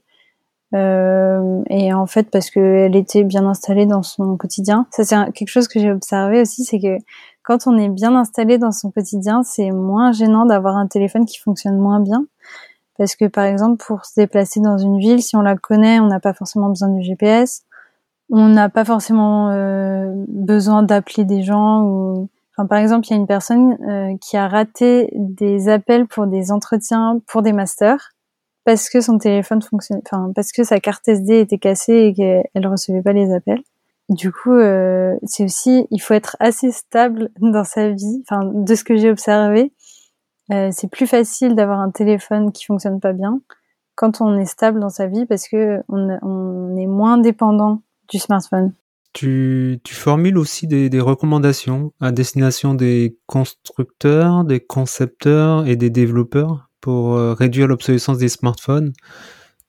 euh, 0.76 1.62
et 1.70 1.94
en 1.94 2.06
fait 2.08 2.30
parce 2.30 2.50
qu'elle 2.50 2.96
était 2.96 3.24
bien 3.24 3.46
installée 3.46 3.86
dans 3.86 4.04
son 4.04 4.36
quotidien 4.36 4.86
ça 4.92 5.06
c'est 5.06 5.16
quelque 5.32 5.48
chose 5.48 5.70
que 5.70 5.80
j'ai 5.80 5.92
observé 5.92 6.42
aussi 6.42 6.66
c'est 6.66 6.80
que 6.80 6.98
quand 7.48 7.66
on 7.66 7.78
est 7.78 7.88
bien 7.88 8.14
installé 8.14 8.58
dans 8.58 8.74
son 8.74 8.92
quotidien, 8.92 9.42
c'est 9.42 9.72
moins 9.72 10.12
gênant 10.12 10.46
d'avoir 10.46 10.76
un 10.76 10.86
téléphone 10.86 11.26
qui 11.26 11.40
fonctionne 11.40 11.78
moins 11.78 12.02
bien. 12.02 12.26
Parce 12.98 13.16
que 13.16 13.24
par 13.24 13.46
exemple, 13.46 13.82
pour 13.88 14.04
se 14.04 14.20
déplacer 14.20 14.60
dans 14.60 14.78
une 14.78 15.00
ville, 15.00 15.22
si 15.22 15.38
on 15.38 15.42
la 15.42 15.56
connaît, 15.56 16.02
on 16.02 16.08
n'a 16.08 16.20
pas 16.20 16.34
forcément 16.34 16.68
besoin 16.68 16.90
du 16.90 17.02
GPS. 17.04 17.62
On 18.30 18.50
n'a 18.50 18.68
pas 18.68 18.84
forcément 18.84 19.50
euh, 19.52 20.12
besoin 20.28 20.84
d'appeler 20.84 21.24
des 21.24 21.42
gens. 21.42 21.84
Ou... 21.84 22.28
Enfin, 22.52 22.68
par 22.68 22.80
exemple, 22.80 23.08
il 23.08 23.12
y 23.12 23.14
a 23.14 23.18
une 23.18 23.28
personne 23.28 23.78
euh, 23.88 24.18
qui 24.20 24.36
a 24.36 24.50
raté 24.50 25.10
des 25.16 25.70
appels 25.70 26.06
pour 26.06 26.28
des 26.28 26.52
entretiens, 26.52 27.22
pour 27.28 27.44
des 27.44 27.54
masters, 27.54 28.10
parce 28.68 28.90
que 28.90 29.00
son 29.00 29.18
téléphone 29.18 29.62
fonctionne, 29.62 30.02
enfin 30.06 30.30
parce 30.36 30.52
que 30.52 30.66
sa 30.66 30.82
carte 30.82 31.08
SD 31.08 31.40
était 31.40 31.58
cassée 31.58 32.08
et 32.08 32.14
qu'elle 32.14 32.68
recevait 32.68 33.02
pas 33.02 33.14
les 33.14 33.34
appels. 33.34 33.62
du 34.10 34.30
coup, 34.30 34.52
euh, 34.52 35.16
c'est 35.24 35.46
aussi, 35.46 35.88
il 35.90 36.02
faut 36.02 36.14
être 36.14 36.36
assez 36.42 36.74
stable 36.74 37.30
dans 37.40 37.64
sa 37.64 37.92
vie. 37.92 38.24
Enfin, 38.24 38.42
de 38.44 38.76
ce 38.76 38.84
que 38.84 38.98
j'ai 38.98 39.10
observé, 39.10 39.72
euh, 40.52 40.68
c'est 40.74 40.90
plus 40.90 41.08
facile 41.08 41.56
d'avoir 41.56 41.80
un 41.80 41.92
téléphone 41.92 42.52
qui 42.52 42.66
fonctionne 42.66 43.00
pas 43.00 43.14
bien 43.14 43.40
quand 43.96 44.20
on 44.20 44.38
est 44.38 44.46
stable 44.46 44.82
dans 44.82 44.90
sa 44.90 45.08
vie 45.08 45.26
parce 45.26 45.48
que 45.48 45.82
on, 45.88 46.76
est 46.76 46.88
moins 46.88 47.18
dépendant 47.18 47.82
du 48.10 48.20
smartphone. 48.20 48.74
Tu, 49.14 49.80
formules 49.88 50.38
aussi 50.38 50.68
des, 50.68 51.00
recommandations 51.00 51.94
à 52.02 52.12
destination 52.12 52.74
des 52.74 53.18
constructeurs, 53.28 54.44
des 54.44 54.60
concepteurs 54.60 55.66
et 55.66 55.78
des 55.78 55.90
développeurs? 55.90 56.67
Pour 56.82 57.14
euh, 57.14 57.34
réduire 57.34 57.68
l'obsolescence 57.68 58.18
des 58.18 58.30
smartphones. 58.30 58.94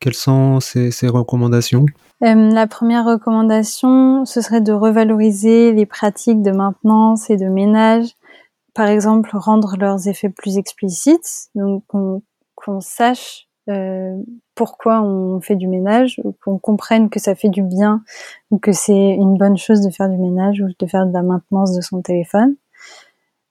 Quelles 0.00 0.14
sont 0.14 0.60
ces, 0.60 1.08
recommandations? 1.08 1.86
Euh, 2.22 2.50
La 2.50 2.66
première 2.66 3.04
recommandation, 3.04 4.24
ce 4.24 4.40
serait 4.40 4.60
de 4.60 4.72
revaloriser 4.72 5.72
les 5.72 5.86
pratiques 5.86 6.42
de 6.42 6.52
maintenance 6.52 7.30
et 7.30 7.36
de 7.36 7.46
ménage. 7.46 8.08
Par 8.74 8.86
exemple, 8.86 9.30
rendre 9.32 9.76
leurs 9.76 10.06
effets 10.06 10.28
plus 10.28 10.56
explicites, 10.56 11.48
donc 11.56 11.82
qu'on 11.88 12.80
sache 12.80 13.48
euh, 13.68 14.16
pourquoi 14.54 15.02
on 15.02 15.40
fait 15.40 15.56
du 15.56 15.68
ménage, 15.68 16.20
qu'on 16.42 16.58
comprenne 16.58 17.10
que 17.10 17.20
ça 17.20 17.34
fait 17.34 17.48
du 17.48 17.62
bien 17.62 18.02
ou 18.50 18.58
que 18.58 18.72
c'est 18.72 19.14
une 19.14 19.36
bonne 19.36 19.58
chose 19.58 19.82
de 19.82 19.90
faire 19.90 20.08
du 20.08 20.16
ménage 20.16 20.60
ou 20.60 20.68
de 20.78 20.86
faire 20.86 21.06
de 21.06 21.12
la 21.12 21.22
maintenance 21.22 21.74
de 21.76 21.80
son 21.80 22.00
téléphone. 22.02 22.56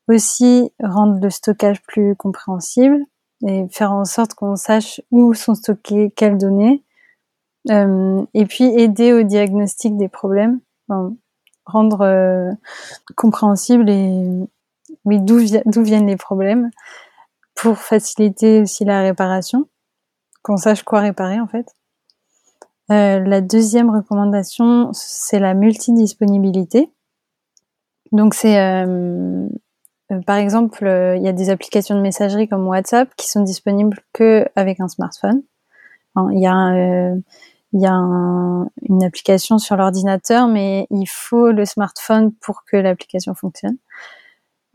Aussi, 0.08 0.72
rendre 0.82 1.20
le 1.22 1.30
stockage 1.30 1.82
plus 1.84 2.16
compréhensible 2.16 3.06
et 3.46 3.68
faire 3.70 3.92
en 3.92 4.06
sorte 4.06 4.34
qu'on 4.34 4.56
sache 4.56 5.02
où 5.12 5.34
sont 5.34 5.56
stockées 5.56 6.12
quelles 6.16 6.38
données. 6.38 6.84
Euh, 7.70 8.26
et 8.34 8.46
puis 8.46 8.64
aider 8.64 9.14
au 9.14 9.24
diagnostic 9.24 9.98
des 9.98 10.08
problèmes, 10.08 10.62
rendre 11.66 12.02
euh, 12.02 12.52
compréhensible 13.16 13.90
et 13.90 14.30
oui 15.04 15.20
d'où 15.20 15.84
viennent 15.84 16.08
les 16.08 16.16
problèmes 16.16 16.72
pour 17.56 17.78
faciliter 17.78 18.62
aussi 18.62 18.86
la 18.86 19.02
réparation, 19.02 19.68
qu'on 20.44 20.58
sache 20.58 20.84
quoi 20.84 21.02
réparer 21.02 21.40
en 21.40 21.48
fait. 21.48 21.68
Euh, 22.90 23.20
la 23.20 23.42
deuxième 23.42 23.90
recommandation, 23.90 24.92
c'est 24.94 25.40
la 25.40 25.54
multidisponibilité. 25.54 26.90
Donc 28.14 28.34
c'est 28.34 28.60
euh, 28.60 29.48
par 30.26 30.38
exemple, 30.38 30.86
euh, 30.86 31.18
il 31.18 31.24
y 31.24 31.28
a 31.28 31.34
des 31.34 31.50
applications 31.50 31.96
de 31.96 32.02
messagerie 32.02 32.48
comme 32.48 32.66
WhatsApp 32.68 33.10
qui 33.18 33.28
sont 33.28 33.42
disponibles 33.42 34.00
que 34.14 34.46
avec 34.56 34.80
un 34.80 34.88
smartphone. 34.88 35.44
Il 36.32 36.40
y 36.40 36.48
a, 36.48 36.74
euh, 36.74 37.16
il 37.74 37.82
y 37.82 37.86
a 37.86 37.94
une 37.94 39.04
application 39.04 39.60
sur 39.60 39.76
l'ordinateur, 39.76 40.48
mais 40.48 40.88
il 40.90 41.06
faut 41.06 41.52
le 41.52 41.64
smartphone 41.64 42.32
pour 42.42 42.64
que 42.66 42.76
l'application 42.76 43.36
fonctionne. 43.36 43.78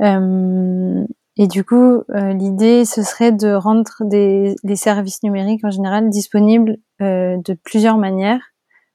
et 0.00 1.46
du 1.48 1.64
coup, 1.64 2.04
l'idée, 2.08 2.84
ce 2.84 3.02
serait 3.02 3.32
de 3.32 3.52
rendre 3.54 3.90
des, 4.02 4.54
les 4.62 4.76
services 4.76 5.24
numériques 5.24 5.64
en 5.64 5.70
général 5.70 6.10
disponibles 6.10 6.76
de 7.00 7.54
plusieurs 7.64 7.98
manières 7.98 8.52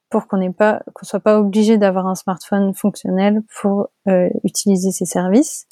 pour 0.09 0.27
qu'on 0.27 0.37
n'ait 0.37 0.53
pas, 0.53 0.83
qu'on 0.93 1.05
soit 1.05 1.19
pas 1.19 1.37
obligé 1.37 1.77
d'avoir 1.77 2.07
un 2.07 2.15
smartphone 2.15 2.73
fonctionnel 2.73 3.41
pour 3.59 3.89
utiliser 4.45 4.91
ces 4.91 5.05
services. 5.05 5.67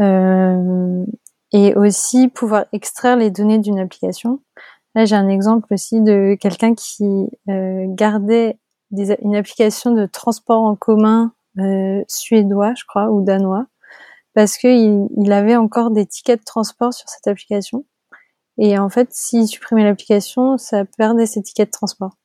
Euh, 0.00 1.04
et 1.52 1.74
aussi 1.74 2.28
pouvoir 2.28 2.66
extraire 2.72 3.16
les 3.16 3.30
données 3.30 3.58
d'une 3.58 3.78
application. 3.78 4.40
Là, 4.94 5.04
j'ai 5.04 5.16
un 5.16 5.28
exemple 5.28 5.72
aussi 5.72 6.00
de 6.00 6.36
quelqu'un 6.40 6.74
qui 6.74 7.28
euh, 7.48 7.84
gardait 7.88 8.58
des, 8.90 9.16
une 9.22 9.36
application 9.36 9.92
de 9.92 10.06
transport 10.06 10.62
en 10.62 10.76
commun 10.76 11.32
euh, 11.58 12.02
suédois, 12.08 12.74
je 12.76 12.84
crois, 12.86 13.10
ou 13.10 13.22
danois, 13.22 13.66
parce 14.34 14.56
qu'il 14.56 15.06
il 15.16 15.32
avait 15.32 15.56
encore 15.56 15.90
des 15.90 16.06
tickets 16.06 16.40
de 16.40 16.44
transport 16.44 16.92
sur 16.92 17.08
cette 17.08 17.26
application. 17.26 17.84
Et 18.58 18.78
en 18.78 18.88
fait, 18.88 19.08
s'il 19.12 19.46
supprimait 19.46 19.84
l'application, 19.84 20.58
ça 20.58 20.84
perdait 20.84 21.26
ses 21.26 21.42
tickets 21.42 21.68
de 21.68 21.72
transport. 21.72 22.16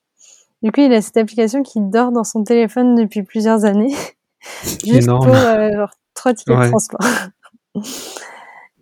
Du 0.61 0.71
coup, 0.71 0.81
il 0.81 0.93
a 0.93 1.01
cette 1.01 1.17
application 1.17 1.63
qui 1.63 1.79
dort 1.79 2.11
dans 2.11 2.23
son 2.23 2.43
téléphone 2.43 2.95
depuis 2.95 3.23
plusieurs 3.23 3.65
années, 3.65 3.95
juste 4.83 5.07
pour 5.07 5.27
euh, 5.27 5.85
trois 6.13 6.33
tickets 6.33 6.57
de 6.57 6.69
transport. 6.69 6.99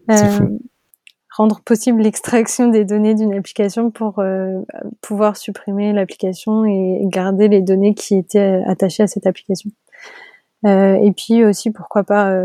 Euh, 0.10 0.39
rendre 1.36 1.62
possible 1.62 2.01
l'extraction 2.01 2.67
des 2.67 2.86
données 2.86 3.15
d'une 3.15 3.34
application 3.34 3.89
pour 3.89 4.19
euh, 4.19 4.62
pouvoir 5.01 5.38
supprimer 5.38 5.93
l'application 5.93 6.65
et 6.65 7.01
garder 7.06 7.47
les 7.47 7.62
données 7.62 7.95
qui 7.95 8.15
étaient 8.15 8.62
attachées 8.67 9.03
à 9.03 9.08
cette 9.08 9.25
application. 9.25 9.71
Euh, 10.65 10.95
et 10.95 11.12
puis 11.12 11.43
aussi, 11.45 11.71
pourquoi 11.71 12.03
pas 12.03 12.38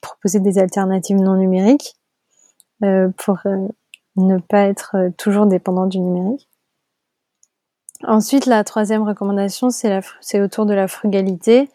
proposer 0.00 0.40
des 0.40 0.58
alternatives 0.58 1.18
non 1.18 1.36
numériques 1.36 1.96
pour 3.16 3.38
ne 4.16 4.38
pas 4.38 4.66
être 4.66 4.96
toujours 5.18 5.46
dépendant 5.46 5.86
du 5.86 6.00
numérique. 6.00 6.48
Ensuite, 8.04 8.46
la 8.46 8.64
troisième 8.64 9.02
recommandation, 9.02 9.68
c'est 9.70 10.40
autour 10.40 10.64
de 10.64 10.72
la 10.72 10.88
frugalité. 10.88 11.68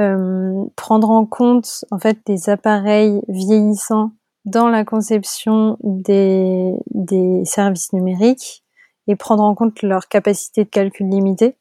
Euh, 0.00 0.64
prendre 0.76 1.10
en 1.10 1.26
compte 1.26 1.84
en 1.90 1.98
fait 1.98 2.18
les 2.28 2.50
appareils 2.50 3.20
vieillissants 3.28 4.12
dans 4.44 4.68
la 4.68 4.84
conception 4.84 5.76
des, 5.82 6.72
des 6.94 7.44
services 7.44 7.92
numériques 7.92 8.62
et 9.08 9.16
prendre 9.16 9.42
en 9.42 9.54
compte 9.56 9.82
leur 9.82 10.08
capacité 10.08 10.64
de 10.64 10.68
calcul 10.68 11.08
limitée. 11.08 11.56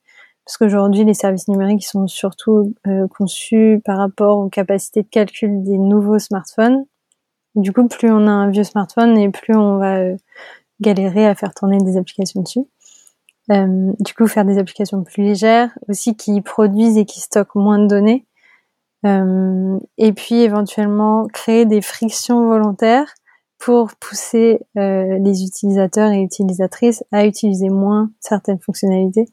Parce 0.46 0.58
qu'aujourd'hui, 0.58 1.04
les 1.04 1.14
services 1.14 1.48
numériques 1.48 1.86
sont 1.86 2.08
surtout 2.08 2.74
euh, 2.86 3.08
conçus 3.08 3.82
par 3.84 3.98
rapport 3.98 4.38
aux 4.38 4.50
capacités 4.50 5.02
de 5.02 5.08
calcul 5.08 5.64
des 5.64 5.78
nouveaux 5.78 6.20
smartphones. 6.20 6.86
du 7.56 7.74
coup, 7.74 7.88
plus 7.88 8.12
on 8.12 8.28
a 8.28 8.32
un 8.32 8.50
vieux 8.50 8.64
smartphone 8.64 9.18
et 9.18 9.30
plus 9.30 9.56
on 9.56 9.78
va 9.78 9.98
euh, 9.98 10.16
galérer 10.80 11.26
à 11.26 11.36
faire 11.36 11.54
tourner 11.54 11.80
des 11.80 11.98
applications 11.98 12.44
dessus. 12.44 12.66
Euh, 13.52 13.94
du 14.00 14.14
coup, 14.14 14.28
faire 14.28 14.46
des 14.46 14.58
applications 14.58 15.04
plus 15.04 15.24
légères, 15.24 15.78
aussi 15.88 16.16
qui 16.16 16.42
produisent 16.42 16.98
et 16.98 17.06
qui 17.06 17.22
stockent 17.22 17.56
moins 17.56 17.80
de 17.80 17.88
données. 17.88 18.26
Euh, 19.06 19.80
et 19.98 20.12
puis 20.12 20.42
éventuellement 20.42 21.28
créer 21.28 21.66
des 21.66 21.82
frictions 21.82 22.48
volontaires 22.48 23.14
pour 23.60 23.92
pousser 23.96 24.60
euh, 24.78 25.20
les 25.20 25.44
utilisateurs 25.44 26.12
et 26.12 26.22
utilisatrices 26.22 27.04
à 27.12 27.26
utiliser 27.26 27.70
moins 27.70 28.10
certaines 28.20 28.60
fonctionnalités. 28.60 29.28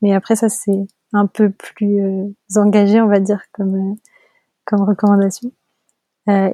Mais 0.00 0.14
après 0.14 0.36
ça 0.36 0.48
c'est 0.48 0.86
un 1.12 1.26
peu 1.26 1.50
plus 1.50 2.34
engagé, 2.56 3.00
on 3.02 3.08
va 3.08 3.20
dire, 3.20 3.42
comme 3.52 3.96
comme 4.64 4.82
recommandation. 4.82 5.52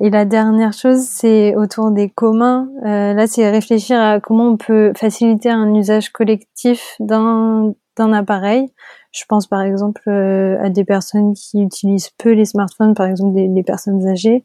Et 0.01 0.11
la 0.11 0.25
dernière 0.25 0.73
chose, 0.73 1.01
c'est 1.01 1.57
autour 1.57 1.91
des 1.91 2.09
communs. 2.09 2.69
là, 2.83 3.27
c'est 3.27 3.51
réfléchir 3.51 4.01
à 4.01 4.21
comment 4.21 4.49
on 4.49 4.57
peut 4.57 4.93
faciliter 4.97 5.51
un 5.51 5.75
usage 5.75 6.11
collectif 6.11 6.97
d'un 7.01 7.75
appareil. 7.99 8.71
Je 9.17 9.25
pense 9.27 9.47
par 9.47 9.63
exemple 9.63 10.03
euh, 10.09 10.59
à 10.63 10.69
des 10.69 10.85
personnes 10.85 11.33
qui 11.33 11.63
utilisent 11.63 12.11
peu 12.19 12.33
les 12.33 12.45
smartphones, 12.45 12.95
par 12.95 13.07
exemple 13.07 13.35
des, 13.35 13.63
personnes 13.63 14.07
âgées, 14.07 14.45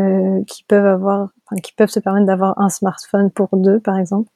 euh, 0.00 0.42
qui 0.48 0.64
peuvent 0.64 0.86
avoir, 0.86 1.28
qui 1.62 1.72
peuvent 1.72 1.90
se 1.90 2.00
permettre 2.00 2.26
d'avoir 2.26 2.60
un 2.60 2.70
smartphone 2.70 3.30
pour 3.30 3.50
deux, 3.52 3.78
par 3.78 3.98
exemple. 3.98 4.28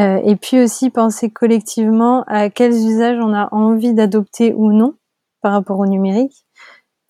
Euh, 0.00 0.20
et 0.24 0.34
puis 0.34 0.60
aussi 0.60 0.90
penser 0.90 1.30
collectivement 1.30 2.24
à 2.26 2.50
quels 2.50 2.72
usages 2.72 3.18
on 3.20 3.32
a 3.32 3.48
envie 3.52 3.94
d'adopter 3.94 4.54
ou 4.54 4.72
non 4.72 4.94
par 5.40 5.52
rapport 5.52 5.78
au 5.78 5.86
numérique. 5.86 6.44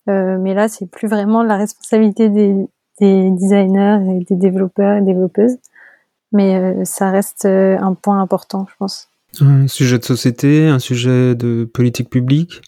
Mais 0.09 0.53
là, 0.53 0.67
c'est 0.67 0.89
plus 0.89 1.07
vraiment 1.07 1.43
la 1.43 1.57
responsabilité 1.57 2.29
des, 2.29 2.55
des, 2.99 3.31
designers 3.31 3.99
et 4.09 4.25
des 4.25 4.35
développeurs 4.35 4.97
et 4.97 5.01
développeuses. 5.01 5.57
Mais 6.31 6.85
ça 6.85 7.09
reste 7.09 7.45
un 7.45 7.93
point 7.93 8.21
important, 8.21 8.67
je 8.69 8.75
pense. 8.77 9.09
Un 9.41 9.67
sujet 9.67 9.99
de 9.99 10.03
société, 10.03 10.67
un 10.67 10.79
sujet 10.79 11.35
de 11.35 11.65
politique 11.65 12.09
publique. 12.09 12.61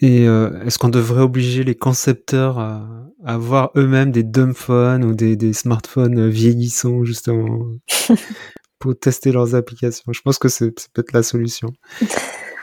Et 0.00 0.28
euh, 0.28 0.62
est-ce 0.64 0.78
qu'on 0.78 0.88
devrait 0.88 1.22
obliger 1.22 1.64
les 1.64 1.74
concepteurs 1.74 2.58
à, 2.58 2.86
avoir 3.24 3.70
eux-mêmes 3.76 4.12
des 4.12 4.22
dumbphones 4.22 5.04
ou 5.04 5.14
des, 5.14 5.36
des, 5.36 5.52
smartphones 5.52 6.28
vieillissants 6.28 7.02
justement 7.02 7.66
pour 8.78 8.98
tester 8.98 9.32
leurs 9.32 9.54
applications? 9.54 10.12
Je 10.12 10.20
pense 10.20 10.38
que 10.38 10.48
c'est 10.48 10.70
peut-être 10.92 11.12
la 11.12 11.22
solution. 11.22 11.72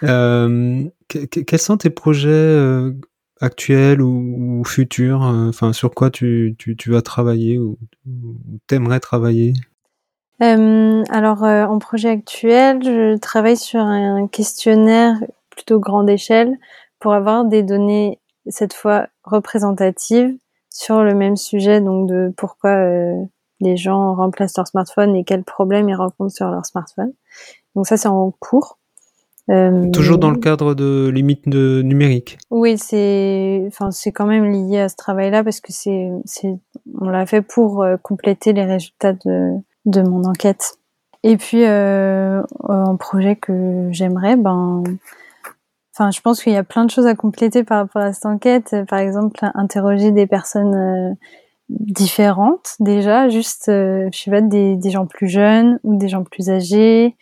Euh, 0.01 0.84
quels 1.07 1.59
sont 1.59 1.78
tes 1.78 1.89
projets 1.89 2.28
euh, 2.30 2.91
actuels 3.41 4.01
ou, 4.01 4.59
ou 4.59 4.63
futurs 4.63 5.21
Enfin, 5.21 5.73
sur 5.73 5.93
quoi 5.93 6.09
tu, 6.09 6.55
vas 6.88 7.01
travailler 7.01 7.57
ou, 7.59 7.77
t'aimerais 8.67 8.99
travailler? 8.99 9.53
Euh, 10.41 11.03
alors 11.09 11.43
euh, 11.43 11.65
en 11.65 11.79
projet 11.79 12.09
actuel, 12.09 12.84
je 12.84 13.17
travaille 13.17 13.57
sur 13.57 13.79
un 13.79 14.27
questionnaire 14.27 15.15
plutôt 15.51 15.79
grande 15.79 16.09
échelle 16.09 16.57
pour 16.99 17.13
avoir 17.13 17.45
des 17.45 17.63
données 17.63 18.19
cette 18.47 18.73
fois 18.73 19.07
représentatives 19.23 20.36
sur 20.69 21.03
le 21.03 21.13
même 21.13 21.38
sujet, 21.38 21.79
donc 21.81 22.09
de 22.09 22.34
pourquoi 22.36 22.71
euh, 22.71 23.15
les 23.59 23.77
gens 23.77 24.15
remplacent 24.15 24.57
leur 24.57 24.67
smartphone 24.67 25.15
et 25.15 25.23
quels 25.23 25.43
problèmes 25.43 25.88
ils 25.88 25.95
rencontrent 25.95 26.36
sur 26.36 26.49
leur 26.49 26.65
smartphone. 26.65 27.13
Donc 27.75 27.88
ça 27.88 27.95
c'est 27.95 28.07
en 28.07 28.31
cours. 28.31 28.79
Euh, 29.49 29.91
Toujours 29.91 30.19
dans 30.19 30.31
le 30.31 30.37
cadre 30.37 30.73
de 30.73 31.09
limites 31.13 31.49
de 31.49 31.81
numérique. 31.81 32.37
Oui, 32.49 32.77
c'est, 32.77 33.63
enfin, 33.67 33.91
c'est 33.91 34.11
quand 34.11 34.25
même 34.25 34.45
lié 34.45 34.79
à 34.79 34.89
ce 34.89 34.95
travail-là 34.95 35.43
parce 35.43 35.59
que 35.59 35.73
c'est, 35.73 36.09
c'est, 36.23 36.57
on 36.99 37.09
l'a 37.09 37.25
fait 37.25 37.41
pour 37.41 37.83
euh, 37.83 37.97
compléter 37.97 38.53
les 38.53 38.63
résultats 38.63 39.13
de, 39.13 39.51
de 39.85 40.01
mon 40.01 40.23
enquête. 40.23 40.77
Et 41.23 41.35
puis, 41.35 41.65
euh, 41.65 42.41
un 42.69 42.95
projet 42.95 43.35
que 43.35 43.89
j'aimerais, 43.91 44.37
ben, 44.37 44.83
enfin, 45.93 46.11
je 46.11 46.21
pense 46.21 46.41
qu'il 46.41 46.53
y 46.53 46.57
a 46.57 46.63
plein 46.63 46.85
de 46.85 46.91
choses 46.91 47.07
à 47.07 47.15
compléter 47.15 47.63
par 47.63 47.79
rapport 47.79 48.01
à 48.01 48.13
cette 48.13 48.25
enquête. 48.25 48.75
Par 48.87 48.99
exemple, 48.99 49.39
interroger 49.55 50.11
des 50.11 50.27
personnes 50.27 50.75
euh, 50.75 51.13
différentes 51.69 52.75
déjà, 52.79 53.27
juste, 53.27 53.65
je 53.67 54.09
sais 54.11 54.31
pas, 54.31 54.41
des, 54.41 54.75
des 54.75 54.89
gens 54.89 55.05
plus 55.05 55.27
jeunes 55.27 55.79
ou 55.83 55.97
des 55.97 56.07
gens 56.07 56.23
plus 56.23 56.49
âgés, 56.49 57.15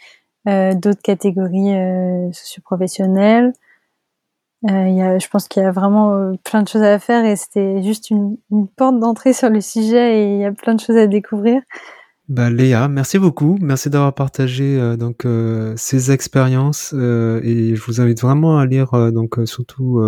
d'autres 0.45 1.01
catégories 1.01 1.75
euh, 1.75 2.31
socioprofessionnelles. 2.31 3.53
Euh, 4.69 4.87
y 4.89 5.01
a, 5.01 5.17
je 5.17 5.27
pense 5.27 5.47
qu'il 5.47 5.63
y 5.63 5.65
a 5.65 5.71
vraiment 5.71 6.13
euh, 6.13 6.33
plein 6.43 6.61
de 6.61 6.67
choses 6.67 6.83
à 6.83 6.99
faire 6.99 7.25
et 7.25 7.35
c'était 7.35 7.81
juste 7.81 8.11
une, 8.11 8.37
porte 8.75 8.99
d'entrée 8.99 9.33
sur 9.33 9.49
le 9.49 9.59
sujet 9.59 10.19
et 10.19 10.33
il 10.35 10.39
y 10.39 10.45
a 10.45 10.51
plein 10.51 10.75
de 10.75 10.79
choses 10.79 10.97
à 10.97 11.07
découvrir. 11.07 11.61
Bah, 12.29 12.51
Léa, 12.51 12.87
merci 12.87 13.17
beaucoup. 13.17 13.57
Merci 13.59 13.89
d'avoir 13.89 14.13
partagé 14.13 14.79
euh, 14.79 14.97
donc 14.97 15.25
ces 15.77 16.11
expériences 16.11 16.93
et 16.93 17.75
je 17.75 17.81
vous 17.81 18.01
invite 18.01 18.21
vraiment 18.21 18.59
à 18.59 18.65
lire 18.67 19.11
donc 19.11 19.39
surtout 19.45 19.99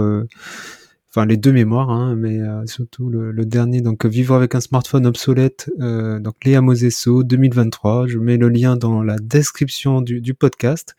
enfin 1.13 1.27
les 1.27 1.37
deux 1.37 1.53
mémoires, 1.53 1.91
hein, 1.91 2.15
mais 2.15 2.39
euh, 2.39 2.65
surtout 2.65 3.09
le, 3.09 3.33
dernier, 3.45 3.81
donc 3.81 4.05
Vivre 4.05 4.33
avec 4.33 4.55
un 4.55 4.61
smartphone 4.61 5.05
obsolète, 5.05 5.69
euh, 5.79 6.19
donc 6.19 6.35
Léa 6.43 6.61
Mosesso 6.61 7.23
2023. 7.23 8.07
Je 8.07 8.17
mets 8.17 8.37
le 8.37 8.49
lien 8.49 8.75
dans 8.75 9.03
la 9.03 9.17
description 9.17 10.01
du, 10.01 10.21
du 10.21 10.33
podcast. 10.33 10.95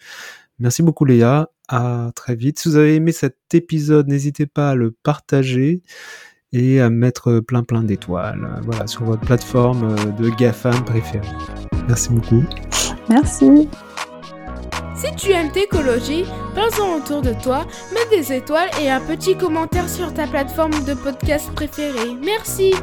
Merci 0.61 0.83
beaucoup 0.83 1.05
Léa, 1.05 1.51
à 1.69 2.13
très 2.15 2.37
vite. 2.37 2.61
Si 2.61 2.69
vous 2.69 2.77
avez 2.77 2.95
aimé 2.95 3.11
cet 3.11 3.37
épisode, 3.55 4.07
n'hésitez 4.07 4.47
pas 4.47 4.71
à 4.71 4.75
le 4.77 4.93
partager 4.93 5.83
et 6.53 6.81
à 6.81 6.91
mettre 6.91 7.41
plein 7.41 7.65
plein 7.65 7.83
d'étoiles, 7.83 8.61
voilà, 8.63 8.87
sur 8.87 9.03
votre 9.05 9.23
plateforme 9.23 9.97
de 10.17 10.31
GAFAM 10.31 10.85
préférée. 10.85 11.27
Merci 11.89 12.11
beaucoup. 12.11 12.45
Merci. 13.09 13.69
Si 14.95 15.15
tu 15.17 15.33
aimes 15.33 15.51
l'écologie, 15.55 16.25
parle-en 16.55 16.97
autour 16.97 17.21
de 17.21 17.33
toi, 17.43 17.65
mets 17.93 18.17
des 18.17 18.33
étoiles 18.33 18.71
et 18.81 18.91
un 18.91 19.01
petit 19.01 19.37
commentaire 19.37 19.89
sur 19.89 20.15
ta 20.15 20.27
plateforme 20.27 20.85
de 20.85 20.95
podcast 20.95 21.53
préférée. 21.55 22.15
Merci 22.23 22.75